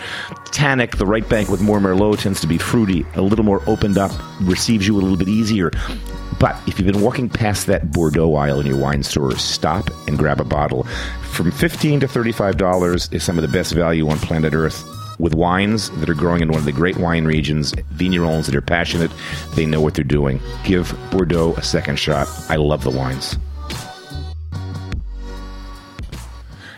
[0.51, 0.97] tannic.
[0.97, 4.11] The right bank with more Merlot tends to be fruity, a little more opened up,
[4.41, 5.71] receives you a little bit easier.
[6.39, 10.19] But if you've been walking past that Bordeaux aisle in your wine store, stop and
[10.19, 10.83] grab a bottle.
[11.31, 14.85] From 15 to $35 is some of the best value on planet Earth
[15.19, 18.61] with wines that are growing in one of the great wine regions, vignerons that are
[18.61, 19.11] passionate,
[19.55, 20.39] they know what they're doing.
[20.63, 22.27] Give Bordeaux a second shot.
[22.49, 23.37] I love the wines.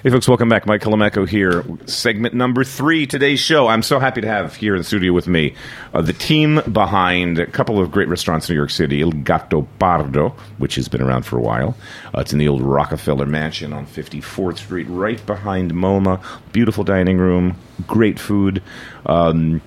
[0.08, 0.66] Hey, folks, welcome back.
[0.66, 1.66] Mike Colameco here.
[1.86, 3.68] Segment number three, today's show.
[3.68, 5.54] I'm so happy to have here in the studio with me
[5.94, 9.68] uh, the team behind a couple of great restaurants in New York City Il Gatto
[9.80, 10.30] Pardo,
[10.60, 11.76] which has been around for a while.
[12.16, 16.24] Uh, it's in the old Rockefeller Mansion on 54th Street, right behind MoMA.
[16.54, 18.64] Beautiful dining room, great food.
[19.06, 19.62] Um,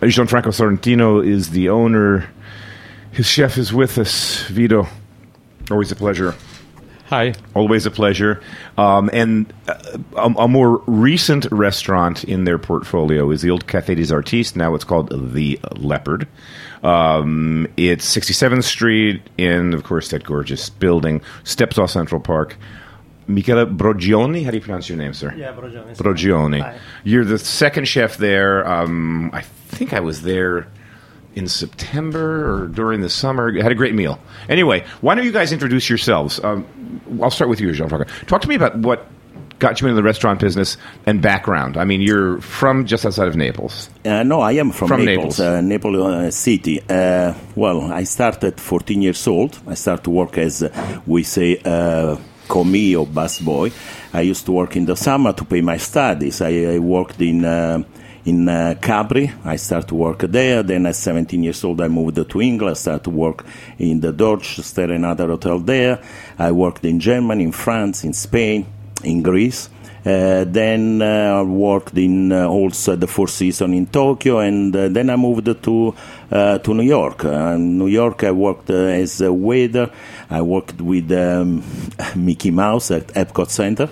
[0.00, 2.30] Gianfranco Sorrentino is the owner.
[3.10, 4.86] His chef is with us, Vito.
[5.72, 6.36] Always a pleasure.
[7.12, 7.34] Hi.
[7.54, 8.40] Always a pleasure.
[8.78, 13.94] Um, and uh, a, a, more recent restaurant in their portfolio is the old Café
[13.94, 14.56] des Artistes.
[14.56, 16.26] Now it's called The Leopard.
[16.82, 22.56] Um, it's 67th Street in, of course, that gorgeous building, steps off Central Park.
[23.26, 25.34] Michele Brogioni, how do you pronounce your name, sir?
[25.36, 25.94] Yeah, Brogioni.
[25.94, 26.60] Brogioni.
[26.62, 26.78] Hi.
[27.04, 28.66] You're the second chef there.
[28.66, 30.66] Um, I think I was there
[31.34, 33.52] in September or during the summer.
[33.54, 34.18] I Had a great meal.
[34.48, 36.42] Anyway, why don't you guys introduce yourselves?
[36.42, 36.66] Um,
[37.20, 38.08] I'll start with you, Gianfranco.
[38.26, 39.06] Talk to me about what
[39.58, 41.76] got you into the restaurant business and background.
[41.76, 43.90] I mean, you're from just outside of Naples.
[44.04, 45.40] Uh, no, I am from, From Naples, Naples.
[45.40, 46.80] uh, Naples uh, city.
[46.88, 49.58] Uh, well, I started 14 years old.
[49.66, 52.16] I started to work as uh, we say uh,
[52.50, 53.72] or busboy.
[54.12, 56.42] I used to work in the summer to pay my studies.
[56.42, 57.86] I, I worked in.
[58.24, 60.62] Uh, in uh, Capri, I started to work there.
[60.62, 62.70] Then, at 17 years old, I moved to England.
[62.70, 63.44] I started to work
[63.78, 66.00] in the Dorchester, another hotel there.
[66.38, 68.66] I worked in Germany, in France, in Spain,
[69.04, 69.68] in Greece.
[70.04, 74.88] Uh, then uh, I worked in uh, also the Four Seasons in Tokyo, and uh,
[74.88, 75.94] then I moved to
[76.30, 77.24] uh, to New York.
[77.24, 79.90] Uh, in New York, I worked uh, as a waiter.
[80.28, 81.62] I worked with um,
[82.16, 83.88] Mickey Mouse at Epcot Center.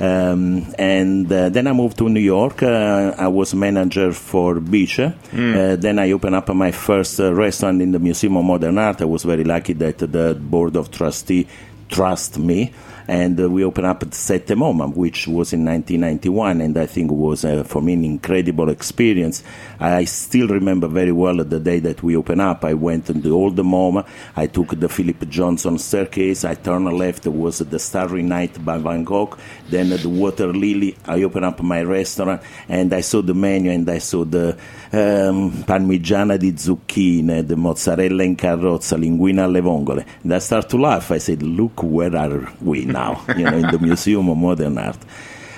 [0.00, 2.62] Um, and uh, then I moved to New York.
[2.62, 4.98] Uh, I was manager for Bice.
[5.00, 9.00] Uh, then I opened up my first uh, restaurant in the Museum of Modern Art.
[9.02, 11.46] I was very lucky that the board of trustee
[11.88, 12.72] trust me.
[13.08, 17.10] And uh, we opened up at Sette MoMA, which was in 1991, and I think
[17.10, 19.42] it was uh, for me an incredible experience.
[19.80, 22.64] I still remember very well the day that we opened up.
[22.64, 24.06] I went to the old MoMA.
[24.36, 26.44] I took the Philip Johnson staircase.
[26.44, 27.26] I turned left.
[27.26, 29.36] Was the Starry Night by Van Gogh.
[29.68, 30.96] Then the Water Lily.
[31.06, 34.56] I opened up my restaurant, and I saw the menu, and I saw the
[34.92, 40.04] um, parmigiana di zucchine, the mozzarella in carrozza, linguina alle vongole.
[40.22, 41.10] And I started to laugh.
[41.10, 43.24] I said, "Look, where are we now?
[43.36, 44.98] You know, in the Museum of Modern Art."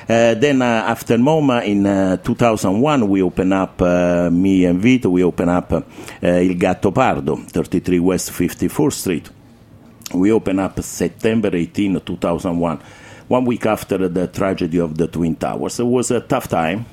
[0.06, 3.80] Uh, then uh, after MoMA in uh, 2001 we open up
[4.30, 5.72] me and Vito we open up
[6.20, 9.30] Il Gattopardo 33 West 54th Street
[10.12, 12.80] we open up September 18 2001
[13.28, 16.84] one week after the tragedy of the Twin Towers it was a tough time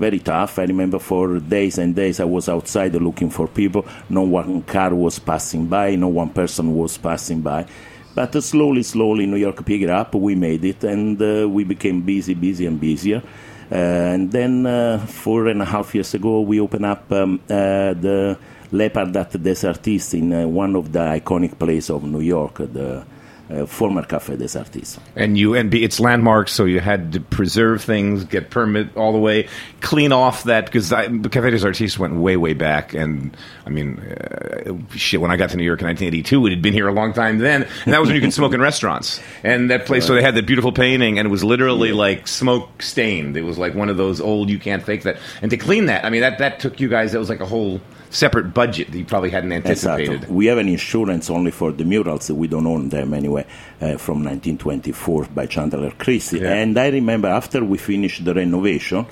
[0.00, 0.58] very tough.
[0.58, 3.84] I remember for days and days I was outside looking for people.
[4.08, 7.66] No one car was passing by, no one person was passing by.
[8.14, 10.14] But uh, slowly, slowly, New York picked it up.
[10.14, 13.22] We made it, and uh, we became busy, busy, and busier.
[13.70, 17.94] Uh, and then uh, four and a half years ago, we opened up um, uh,
[17.94, 18.36] the
[18.72, 23.04] Leopard at Des Artistes in uh, one of the iconic places of New York, the
[23.50, 24.98] uh, former Café des Artistes.
[25.16, 29.12] And you and be, it's landmarks, so you had to preserve things, get permit all
[29.12, 29.48] the way,
[29.80, 33.36] clean off that because Café des Artistes went way way back, and
[33.66, 35.20] I mean, uh, shit.
[35.20, 37.38] When I got to New York in 1982, it had been here a long time
[37.38, 39.20] then, and that was when you could smoke in restaurants.
[39.42, 42.82] And that place, so they had that beautiful painting, and it was literally like smoke
[42.82, 43.36] stained.
[43.36, 45.18] It was like one of those old you can't fake that.
[45.42, 47.12] And to clean that, I mean, that that took you guys.
[47.12, 47.80] That was like a whole
[48.10, 50.14] separate budget that you probably hadn't anticipated.
[50.14, 50.34] Exactly.
[50.34, 52.30] We have an insurance only for the murals.
[52.30, 53.46] We don't own them anyway.
[53.80, 56.40] Uh, from 1924 by Chandler Christy.
[56.40, 56.52] Yeah.
[56.52, 59.06] And I remember after we finished the renovation,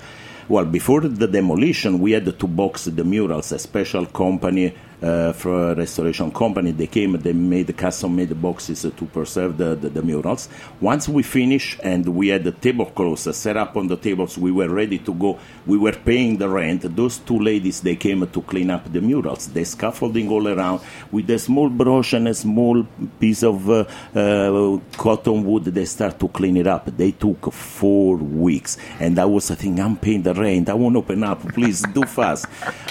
[0.49, 3.53] well, before the demolition, we had to box the murals.
[3.53, 9.05] A special company, uh, for a restoration company, they came, they made custom-made boxes to
[9.07, 10.49] preserve the, the, the murals.
[10.81, 14.69] Once we finished and we had the tablecloths set up on the tables, we were
[14.69, 15.39] ready to go.
[15.67, 16.97] We were paying the rent.
[16.97, 19.49] Those two ladies, they came to clean up the murals.
[19.49, 20.81] The scaffolding all around
[21.13, 22.85] with a small brush and a small
[23.21, 23.85] piece of uh,
[24.15, 25.65] uh, cotton wood.
[25.65, 26.87] They start to clean it up.
[26.97, 30.69] They took four weeks, and I was thinking, I'm paying the rent.
[30.69, 31.41] I won't open up.
[31.53, 32.47] Please do fast.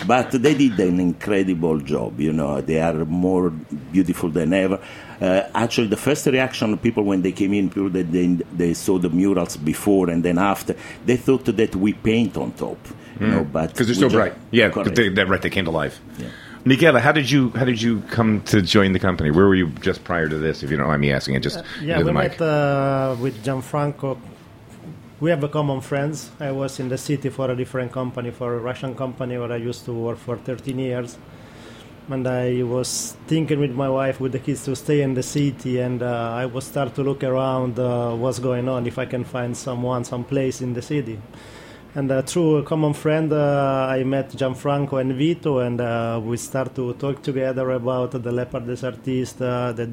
[0.06, 1.97] But they did an incredible job.
[2.18, 3.50] You know, they are more
[3.92, 4.80] beautiful than ever.
[5.22, 8.28] Uh, actually, the first reaction of people when they came in, people that they,
[8.62, 10.76] they saw the murals before and then after,
[11.06, 12.78] they thought that we paint on top.
[13.20, 14.34] You know, but because they're so bright.
[14.52, 14.96] Yeah, Correct.
[14.96, 15.42] they, they're right.
[15.42, 16.00] They came to life.
[16.20, 16.28] Yeah.
[16.66, 19.32] Michele, how did you how did you come to join the company?
[19.32, 20.64] Where were you just prior to this?
[20.64, 22.40] If you don't mind me asking, it just Yeah, we mic.
[22.40, 24.18] met uh, with Gianfranco.
[25.20, 26.30] We have a common friends.
[26.40, 29.56] I was in the city for a different company, for a Russian company where I
[29.70, 31.18] used to work for 13 years.
[32.10, 35.80] And I was thinking with my wife, with the kids, to stay in the city.
[35.80, 39.26] And uh, I was start to look around uh, what's going on, if I can
[39.26, 41.20] find someone, some place in the city.
[41.96, 46.38] And uh, through a common friend, uh, I met Gianfranco and Vito, and uh, we
[46.38, 49.90] start to talk together about the Leopard des Artistes, uh, that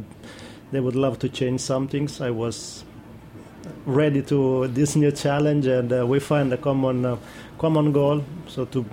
[0.70, 2.20] they would love to change some things.
[2.20, 2.84] I was
[3.86, 7.18] ready to this new challenge, and we find a common
[7.58, 8.22] common goal.
[8.46, 8.84] So to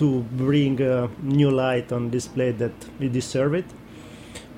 [0.00, 3.66] to bring uh, new light on display that we deserve it,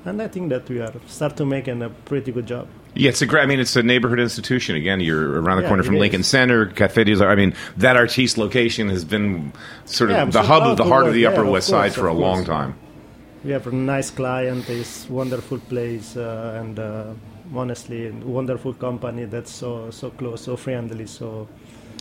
[0.04, 2.68] and I think that we are start to making a pretty good job.
[2.94, 3.42] Yeah, it's a great.
[3.42, 4.76] I mean, it's a neighborhood institution.
[4.76, 6.00] Again, you're around the Yeah, corner from is.
[6.00, 9.52] Lincoln Center, Cafe des I mean, that artiste location has been
[9.86, 11.50] sort of Yeah, the so hub of the heart of work the Upper there, of
[11.50, 12.76] West Side for a of long time.
[13.44, 17.14] We have a nice client, this wonderful place, uh, and uh,
[17.54, 21.48] honestly, wonderful company that's so so close, so friendly, so.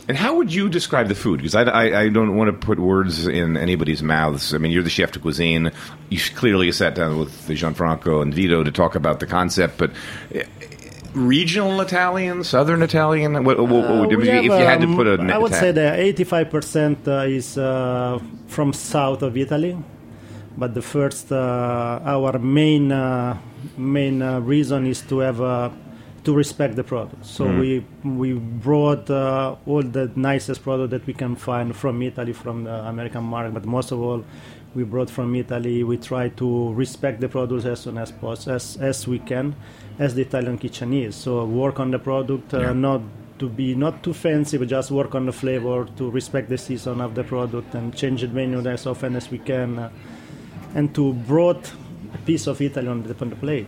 [0.08, 1.38] And how would you describe the food?
[1.38, 4.52] Because I, I, I don't want to put words in anybody's mouths.
[4.52, 5.70] I mean, you're the chef de cuisine.
[6.10, 9.92] You clearly sat down with Gianfranco and Vito to talk about the concept, but
[10.34, 10.42] eh,
[11.14, 13.44] regional Italian, Southern Italian.
[13.44, 15.38] What, what, what would, Uh, we if you have, had to um, put a, I
[15.38, 19.78] would ta- say that 85% uh, is uh, from south of Italy,
[20.56, 23.38] but the first, uh, our main uh,
[23.76, 25.70] main uh, reason is to have uh,
[26.24, 27.24] to respect the product.
[27.26, 27.60] So Mm-hmm.
[27.60, 32.64] we we brought uh, all the nicest product that we can find from Italy, from
[32.64, 34.24] the American market, but most of all.
[34.74, 35.84] We brought from Italy.
[35.84, 39.54] We try to respect the product as soon as possible, as, as we can,
[39.98, 41.14] as the Italian kitchen is.
[41.14, 42.72] So work on the product, uh, Yeah.
[42.72, 43.02] not
[43.38, 47.02] to be not too fancy, but just work on the flavor, to respect the season
[47.02, 49.90] of the product, and change the menu as often as we can, uh,
[50.74, 51.70] and to brought
[52.14, 53.66] a piece of Italy on the, on the plate.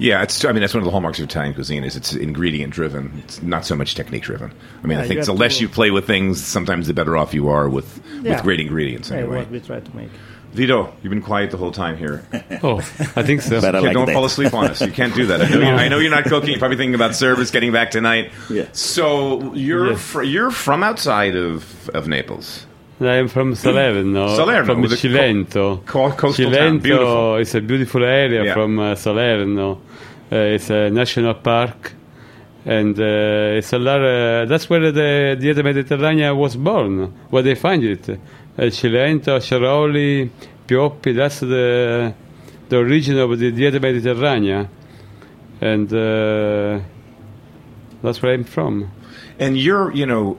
[0.00, 0.44] Yeah, it's.
[0.44, 3.12] I mean, that's one of the hallmarks of Italian cuisine is it's ingredient driven.
[3.24, 4.50] It's not so much technique driven.
[4.82, 7.16] I mean, Yeah, I think the less to- you play with things, sometimes the better
[7.16, 8.34] off you are with Yeah.
[8.34, 9.10] with great ingredients.
[9.10, 10.08] Yeah, Anyway, what we try to make.
[10.52, 12.24] Vito, you've been quiet the whole time here.
[12.62, 12.78] Oh,
[13.14, 13.60] I think so.
[13.60, 14.12] But like don't that.
[14.12, 14.80] fall asleep on us.
[14.82, 15.40] You can't do that.
[15.40, 16.50] I know, you're, I know you're not cooking.
[16.50, 18.32] You're probably thinking about service, getting back tonight.
[18.50, 18.66] Yeah.
[18.72, 20.00] So you're Yes.
[20.00, 22.66] fr- you're from outside of, of Naples.
[23.00, 24.36] I am from Salerno.
[24.36, 25.84] Salerno, from Cilento.
[25.86, 26.80] co- coastal town.
[27.40, 28.52] Is a beautiful area Yeah.
[28.52, 29.80] from uh, Salerno.
[30.30, 31.92] Uh, it's a national park,
[32.66, 34.00] and uh, it's a lot.
[34.02, 37.12] Uh, that's where the Dieta Mediterranea was born.
[37.30, 38.16] Where they find it, uh,
[38.70, 40.28] Cilento, Ceroli,
[40.66, 41.16] Pioppi.
[41.16, 42.12] That's the
[42.68, 44.68] the origin of the Dieta Mediterranea,
[45.60, 46.80] and uh,
[48.02, 48.90] that's where I'm from.
[49.38, 50.36] And you're, you know,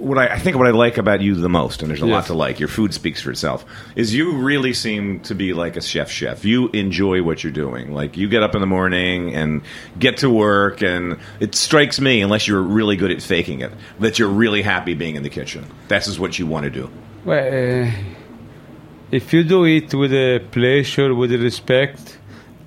[0.00, 2.26] what I, I think what I like about you the most, and there's a lot
[2.26, 2.58] to like.
[2.58, 3.64] Your food speaks for itself.
[3.94, 6.10] Is you really seem to be like a chef.
[6.10, 6.44] Chef.
[6.44, 7.92] You enjoy what you're doing.
[7.92, 9.62] Like you get up in the morning and
[9.98, 14.18] get to work, and it strikes me, unless you're really good at faking it, that
[14.18, 15.64] you're really happy being in the kitchen.
[15.88, 16.90] That's is what you want to do.
[17.24, 17.90] Well, uh,
[19.10, 22.18] if you do it with a pleasure, with respect,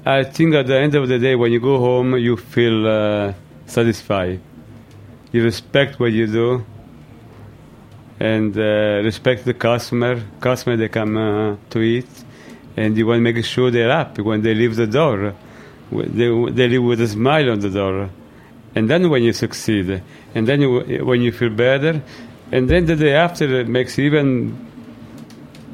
[0.05, 3.33] I think at the end of the day, when you go home, you feel uh,
[3.65, 4.41] satisfied.
[5.31, 6.65] You respect what you do,
[8.23, 10.23] and uh, respect the customer.
[10.39, 12.07] Customer they come uh, to eat,
[12.77, 15.35] and you want to make sure they're happy when they leave the door.
[15.91, 18.09] They, they leave with a smile on the door,
[18.75, 20.01] and then when you succeed,
[20.33, 22.01] and then you, when you feel better,
[22.49, 24.57] and then the day after it makes even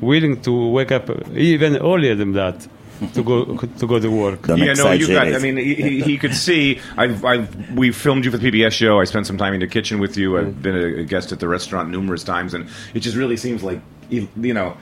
[0.02, 2.68] willing to wake up even earlier than that
[3.14, 4.48] to go to go to work.
[4.48, 5.28] Don't yeah, no, you got.
[5.34, 6.80] I mean, he, he- he could see.
[6.98, 9.00] I've, I've, we filmed you for the PBS show.
[9.00, 10.38] I spent some time in your kitchen with you.
[10.38, 13.64] I've been a, a guest at the restaurant numerous times, and it just really seems
[13.64, 13.80] like
[14.10, 14.76] you you know.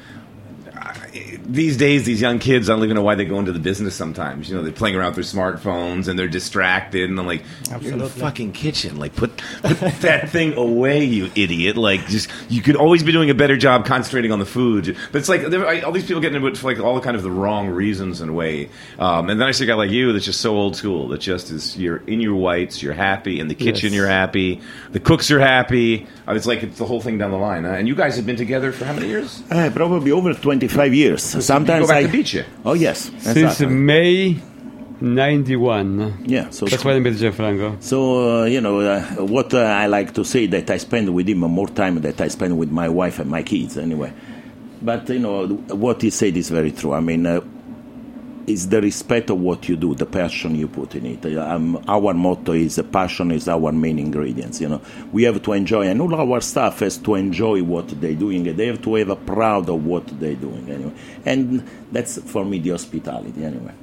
[1.48, 3.60] I- These days, these young kids, I don't even know why they go into the
[3.60, 3.95] business.
[3.95, 7.10] Sometimes, you know, they're playing around with their smartphones and they're distracted.
[7.10, 7.43] And I'm like,
[7.82, 8.98] "You're in the fucking kitchen.
[8.98, 11.78] Like, put put that thing away, you idiot.
[11.78, 14.98] Like, just you could always be doing a better job concentrating on the food.
[15.12, 15.43] But it's like
[15.84, 18.30] all these people get into it for like all kind of the wrong reasons in
[18.30, 18.70] a way.
[19.00, 21.08] Um, and then I see a guy like you that's just so old school.
[21.08, 23.93] That just is you're in your whites, you're happy in the kitchen, Yes.
[23.93, 24.60] you're happy,
[24.91, 26.08] the cooks are happy.
[26.28, 27.64] Uh, It's like it's the whole thing down the line.
[27.64, 27.72] Huh?
[27.72, 29.41] And you guys have been together for how many years?
[29.50, 31.37] Uh, probably over 25 years.
[31.42, 32.08] Sometimes go back I.
[32.08, 32.46] to Bice you.
[32.66, 33.12] Oh, yes.
[33.20, 33.68] Since exactly.
[33.68, 34.40] May
[35.00, 36.26] 91.
[36.26, 37.82] Yeah, so That's why I met Gianfranco.
[37.84, 41.30] So uh, you know uh, what uh, I like to say that I spend with
[41.30, 44.12] him more time that I spend with my wife and my kids anyway.
[44.82, 46.94] But you know what he said is very true.
[46.94, 47.26] I mean,
[48.48, 51.26] it's the respect of what you do, the passion you put in it.
[51.26, 54.62] Uh, Um, our motto is uh, passion is our main ingredients.
[54.62, 54.82] You know,
[55.12, 58.43] we have to enjoy, and all our staff has to enjoy what they're doing.
[58.43, 60.93] They have to have a proud of what they're doing anyway,
[61.26, 63.74] and that's for me the hospitality anyway.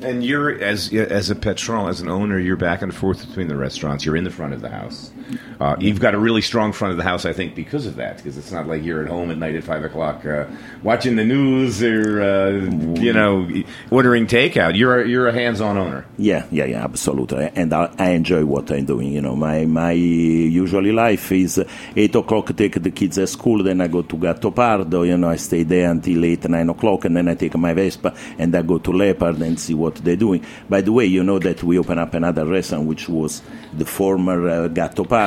[0.00, 3.56] And you're as as a patron, as an owner, you're back and forth between the
[3.56, 4.04] restaurants.
[4.04, 5.12] You're in the front of the house.
[5.60, 8.16] Uh, you've got a really strong front of the house, I think, because of that.
[8.16, 10.46] Because it's not like you're at home at night at five o'clock uh,
[10.82, 12.50] watching the news or uh,
[13.00, 13.48] you know
[13.90, 14.76] ordering takeout.
[14.76, 16.06] You're a, you're a hands-on owner.
[16.18, 17.50] Yeah, yeah, yeah, absolutely.
[17.54, 19.12] And I, I enjoy what I'm doing.
[19.12, 21.62] You know, my my usually life is
[21.96, 22.54] eight o'clock.
[22.56, 25.06] Take the kids at school, then I go to Gattopardo.
[25.06, 28.14] You know, I stay there until eight nine o'clock, and then I take my Vespa
[28.38, 30.44] and I go to Leopard and see what they're doing.
[30.68, 33.42] By the way, you know that we open up another restaurant, which was
[33.76, 34.68] the former uh,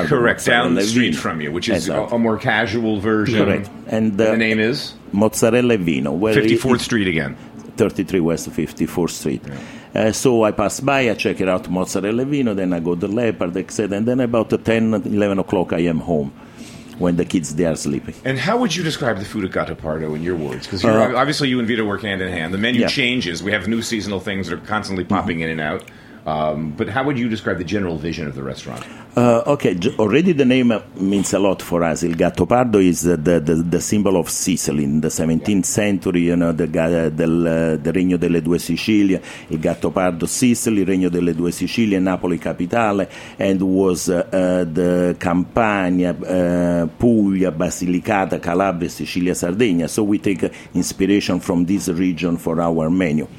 [0.08, 1.22] Correct, down the street Vino.
[1.22, 2.16] from you, which is a, Exactly.
[2.16, 3.46] a more casual version.
[3.46, 3.70] Correct.
[3.88, 6.12] And, uh, the name is Mozzarella e Vino.
[6.12, 7.36] where Fifty it- Street again.
[7.78, 9.42] 33 West 54th Street.
[9.94, 13.08] Uh, so I pass by, I check it out, mozzarella vino, then I go to
[13.08, 13.98] Leopard, etc.
[13.98, 16.32] And then about 10, 11 o'clock, I am home
[16.98, 18.16] when the kids they are sleeping.
[18.26, 20.66] And how would you describe the food at Gattopardo in your words?
[20.66, 22.52] Because Uh, obviously you and Vito work hand in hand.
[22.54, 22.88] The menu Yeah.
[22.88, 23.44] changes.
[23.44, 25.84] We have new seasonal things that are constantly popping in and out.
[26.28, 28.86] Um, but how would you describe the general vision of the restaurant?
[29.16, 32.04] Uh, okay, already the name uh, means a lot for us.
[32.04, 34.84] Il Gattopardo is the, the, the symbol of Sicily.
[34.84, 39.60] In the 17th century, you know, the, del, uh, the Regno delle Due Sicilie, il
[39.60, 43.10] Gattopardo Sicily, Regno delle Due Sicilie, Napoli capitale,
[43.40, 49.88] and was uh, uh, the Campania, uh, Puglia, Basilicata, Calabria, Sicilia, Sardinia.
[49.88, 53.30] So we take inspiration from this region for our menu.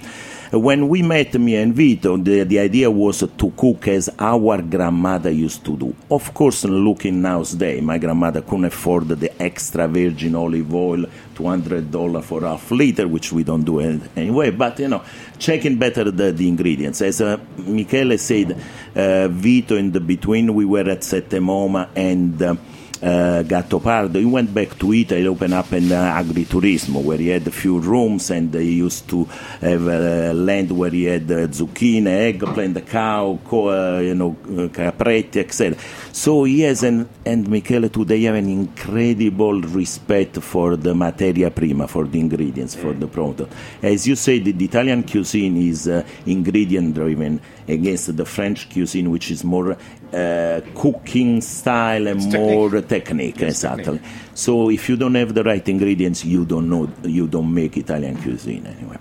[0.50, 5.30] When we met me and Vito, the, the idea was to cook as our grandmother
[5.30, 5.94] used to do.
[6.10, 12.24] Of course, looking nowadays, day my grandmother couldn't afford the extra virgin olive oil, $200
[12.24, 14.50] for half liter, which we don't do anyway.
[14.50, 15.04] But, you know,
[15.38, 17.02] checking better the, the ingredients.
[17.02, 18.58] As uh, Michele said,
[18.96, 22.42] uh, Vito in the between, we were at Sette Moma and...
[22.42, 22.56] Uh,
[23.02, 24.16] uh, Gattopardo.
[24.18, 27.78] He went back to Italy, opened up an uh, agriturismo where he had a few
[27.78, 29.24] rooms and he used to
[29.60, 35.36] have uh, land where he had uh, zucchini, eggplant, cow, co- uh, you know, capretti,
[35.38, 35.78] etc.
[36.12, 41.86] So he has an, and Michele today have an incredible respect for the materia prima,
[41.88, 43.52] for the ingredients, for the product.
[43.82, 49.10] As you say, the, the Italian cuisine is uh, ingredient driven against the French cuisine,
[49.10, 49.76] which is more
[50.12, 52.88] uh, cooking style and It's more technique.
[52.88, 53.84] technique, It's exactly.
[53.84, 54.02] technique.
[54.34, 58.16] So if you don't have the right ingredients, you don't know, you don't make Italian
[58.22, 58.96] cuisine anyway.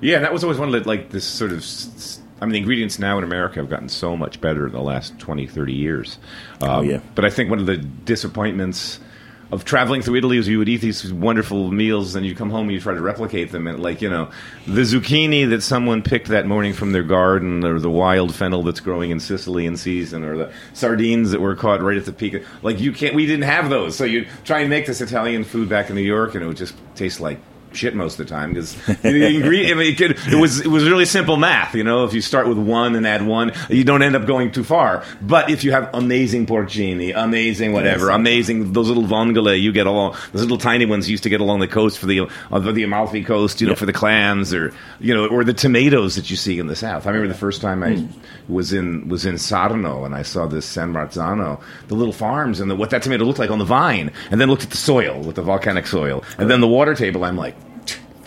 [0.00, 1.64] Yeah, that was always one of the, like this sort of.
[2.42, 5.18] I mean, the ingredients now in America have gotten so much better in the last
[5.18, 6.18] 20, 30 years.
[6.62, 7.00] Um, Oh, yeah.
[7.14, 8.98] But I think one of the disappointments
[9.52, 12.68] of traveling through Italy is you would eat these wonderful meals, and you come home
[12.68, 13.66] and you try to replicate them.
[13.66, 14.30] And like you know,
[14.66, 18.80] the zucchini that someone picked that morning from their garden, or the wild fennel that's
[18.80, 22.42] growing in Sicily in season, or the sardines that were caught right at the peak.
[22.62, 23.96] Like you can't, we didn't have those.
[23.96, 26.56] So you try and make this Italian food back in New York, and it would
[26.56, 27.38] just taste like
[27.72, 29.72] shit most of the time because the ingredient.
[29.72, 31.74] I mean, it, could, it was it was really simple math.
[31.74, 34.52] You know, if you start with one and add one, you don't end up going
[34.52, 35.04] too far.
[35.20, 40.16] But if you have amazing porcini, amazing whatever, amazing those little vongole you get along,
[40.32, 42.82] those little tiny ones you used to get along the coast for the uh, the
[42.82, 46.36] Amalfi Coast, you know, for the clams or you know, or the tomatoes that you
[46.36, 47.06] see in the south.
[47.06, 48.06] I remember the first time I
[48.48, 52.70] was in was in Sarno and I saw this San Marzano, the little farms and
[52.70, 55.20] the, what that tomato looked like on the vine, and then looked at the soil
[55.20, 57.24] with the volcanic soil, and then the water table.
[57.24, 57.54] I'm like.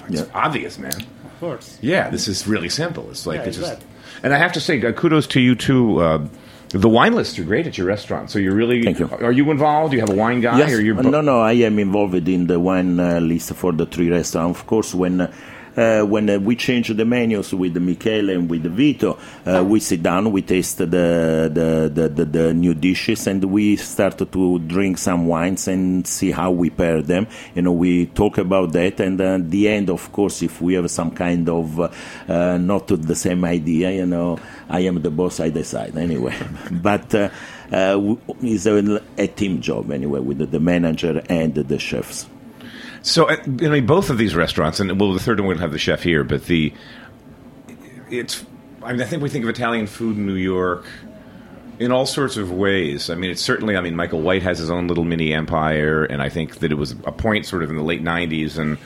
[0.09, 0.25] It's Yeah.
[0.33, 0.93] obvious, man.
[0.95, 1.77] Of course.
[1.81, 3.07] Yeah, this is really simple.
[3.11, 3.87] It's like Yeah, it's just, exactly.
[4.23, 5.99] and I have to say, uh, kudos to you too.
[6.01, 6.19] Uh,
[6.69, 8.31] the wine lists are great at your restaurant.
[8.31, 8.81] So you're really.
[8.83, 9.09] Thank you.
[9.21, 9.91] Are you involved?
[9.91, 10.57] Do you have a wine guy?
[10.57, 10.73] Yes.
[10.73, 13.85] Or you're Uh, no, no, I am involved in the wine uh, list for the
[13.85, 14.59] three restaurants.
[14.59, 15.27] Of course, when
[15.77, 19.79] uh, uh, when uh, we change the menus with Michele and with Vito, uh, we
[19.79, 24.59] sit down, we taste the the, the, the the new dishes, and we start to
[24.59, 27.27] drink some wines and see how we pair them.
[27.55, 30.73] You know, we talk about that, and uh, at the end, of course, if we
[30.75, 31.89] have some kind of uh,
[32.27, 36.35] uh, not the same idea, you know, I am the boss, I decide anyway.
[36.71, 37.29] but uh,
[37.71, 42.27] uh, it's a, a team job anyway with the manager and the chefs.
[43.03, 45.61] So, uh, I mean, both of these restaurants, and well, the third one we don't
[45.61, 46.73] have the chef here, but the
[48.09, 48.45] it's.
[48.81, 50.85] I mean, I think we think of Italian food in New York
[51.79, 53.09] in all sorts of ways.
[53.09, 53.75] I mean, it's certainly.
[53.75, 56.75] I mean, Michael White has his own little mini empire, and I think that it
[56.75, 58.77] was a point sort of in the late '90s and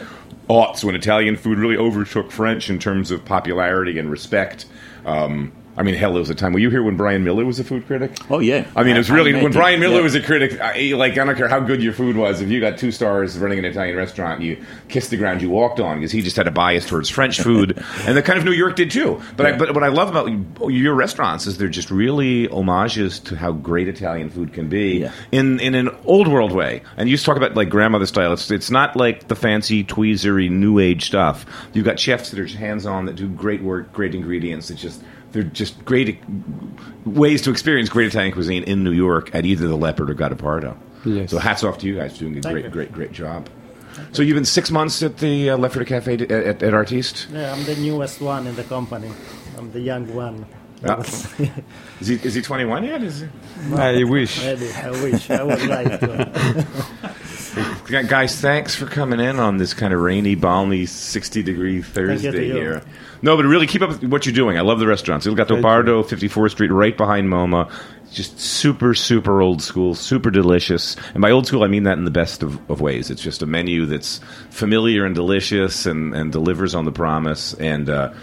[0.49, 4.65] aughts when Italian food really overtook French in terms of popularity and respect.
[5.05, 6.53] Um, I mean, hell, there was a time.
[6.53, 8.11] Were you here when Bryan Miller was a food critic?
[8.31, 9.51] Oh yeah, I mean, it was really when.
[9.51, 10.01] Bryan Miller Yeah.
[10.01, 10.59] was a critic.
[10.59, 12.41] I, like, I don't care how good your food was.
[12.41, 14.57] If you got two stars running an Italian restaurant, you
[14.89, 17.77] kissed the ground you walked on because he just had a bias towards French food,
[18.07, 19.21] and the kind of New York did too.
[19.35, 23.35] But I, but what I love about your restaurants is they're just really homages to
[23.35, 25.11] how great Italian food can be Yeah.
[25.31, 26.81] in in an old world way.
[26.97, 28.33] And you just talk about like grandmother style.
[28.33, 31.45] It's it's not like the fancy tweezery new age stuff.
[31.73, 34.69] You've got chefs that are hands on that do great work, great ingredients.
[34.69, 36.19] That just they're just great
[37.05, 40.77] ways to experience great Italian cuisine in New York at either the Leopard or Gattopardo.
[41.05, 41.31] Yes.
[41.31, 42.71] So hats off to you guys doing a Thank great, you.
[42.71, 43.49] great, great job.
[44.11, 47.27] So you've been six months at the uh, Leopard Cafe at, at, at Artiste.
[47.31, 49.11] Yeah, I'm the newest one in the company.
[49.57, 50.45] I'm the young one.
[50.85, 50.99] Ah.
[51.99, 53.01] Is he is he twenty one yet?
[53.01, 53.27] Is he?
[53.75, 54.39] I wish.
[54.45, 56.67] Maybe I wish I would like to.
[57.87, 62.49] Gu- Guys, thanks for coming in on this kind of rainy, balmy, 60 degree Thursday
[62.49, 62.83] here.
[63.21, 64.57] No, but really keep up with what you're doing.
[64.57, 65.25] I love the restaurants.
[65.25, 67.71] Il Gatto Thank Bardo, 54th Street, right behind MoMA.
[68.11, 70.95] Just super, super old school, super delicious.
[71.13, 73.09] And by old school, I mean that in the best of, of ways.
[73.09, 74.19] It's just a menu that's
[74.49, 77.53] familiar and delicious and, and delivers on the promise.
[77.55, 78.13] And uh,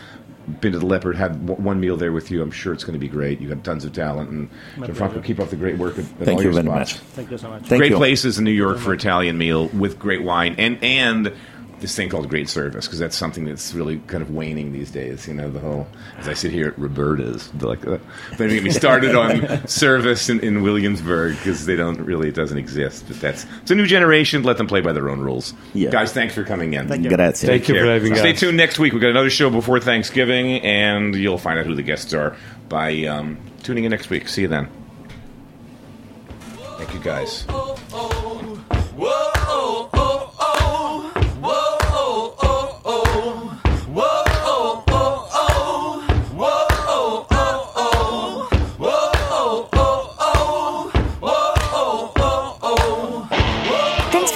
[0.60, 2.42] been to the Leopard, had w- one meal there with you.
[2.42, 3.40] I'm sure it's going to be great.
[3.40, 4.30] You have tons of talent.
[4.30, 6.94] And Gianfranco, keep up the great work at, at Thank all you your very spots
[6.94, 7.02] much.
[7.12, 7.62] Thank you so much.
[7.62, 7.96] Thank great you.
[7.96, 11.32] places in New York for Italian meal with great wine and and
[11.84, 15.28] this thing called great service because that's something that's really kind of waning these days.
[15.28, 17.98] You know, the whole as I sit here at Roberta's, they're like uh,
[18.38, 22.56] they get me started on service in, in Williamsburg because they don't really it doesn't
[22.56, 23.04] exist.
[23.06, 24.42] But that's it's a new generation.
[24.44, 25.52] Let them play by their own rules.
[25.74, 25.90] Yeah.
[25.90, 26.88] Guys, thanks for coming in.
[26.88, 27.10] Thank you.
[27.10, 27.46] Grazie.
[27.46, 28.94] Thank you for having Stay tuned next week.
[28.94, 32.34] We've got another show before Thanksgiving, and you'll find out who the guests are
[32.70, 34.26] by um, tuning in next week.
[34.28, 34.68] See you then.
[36.78, 37.44] Thank you, guys.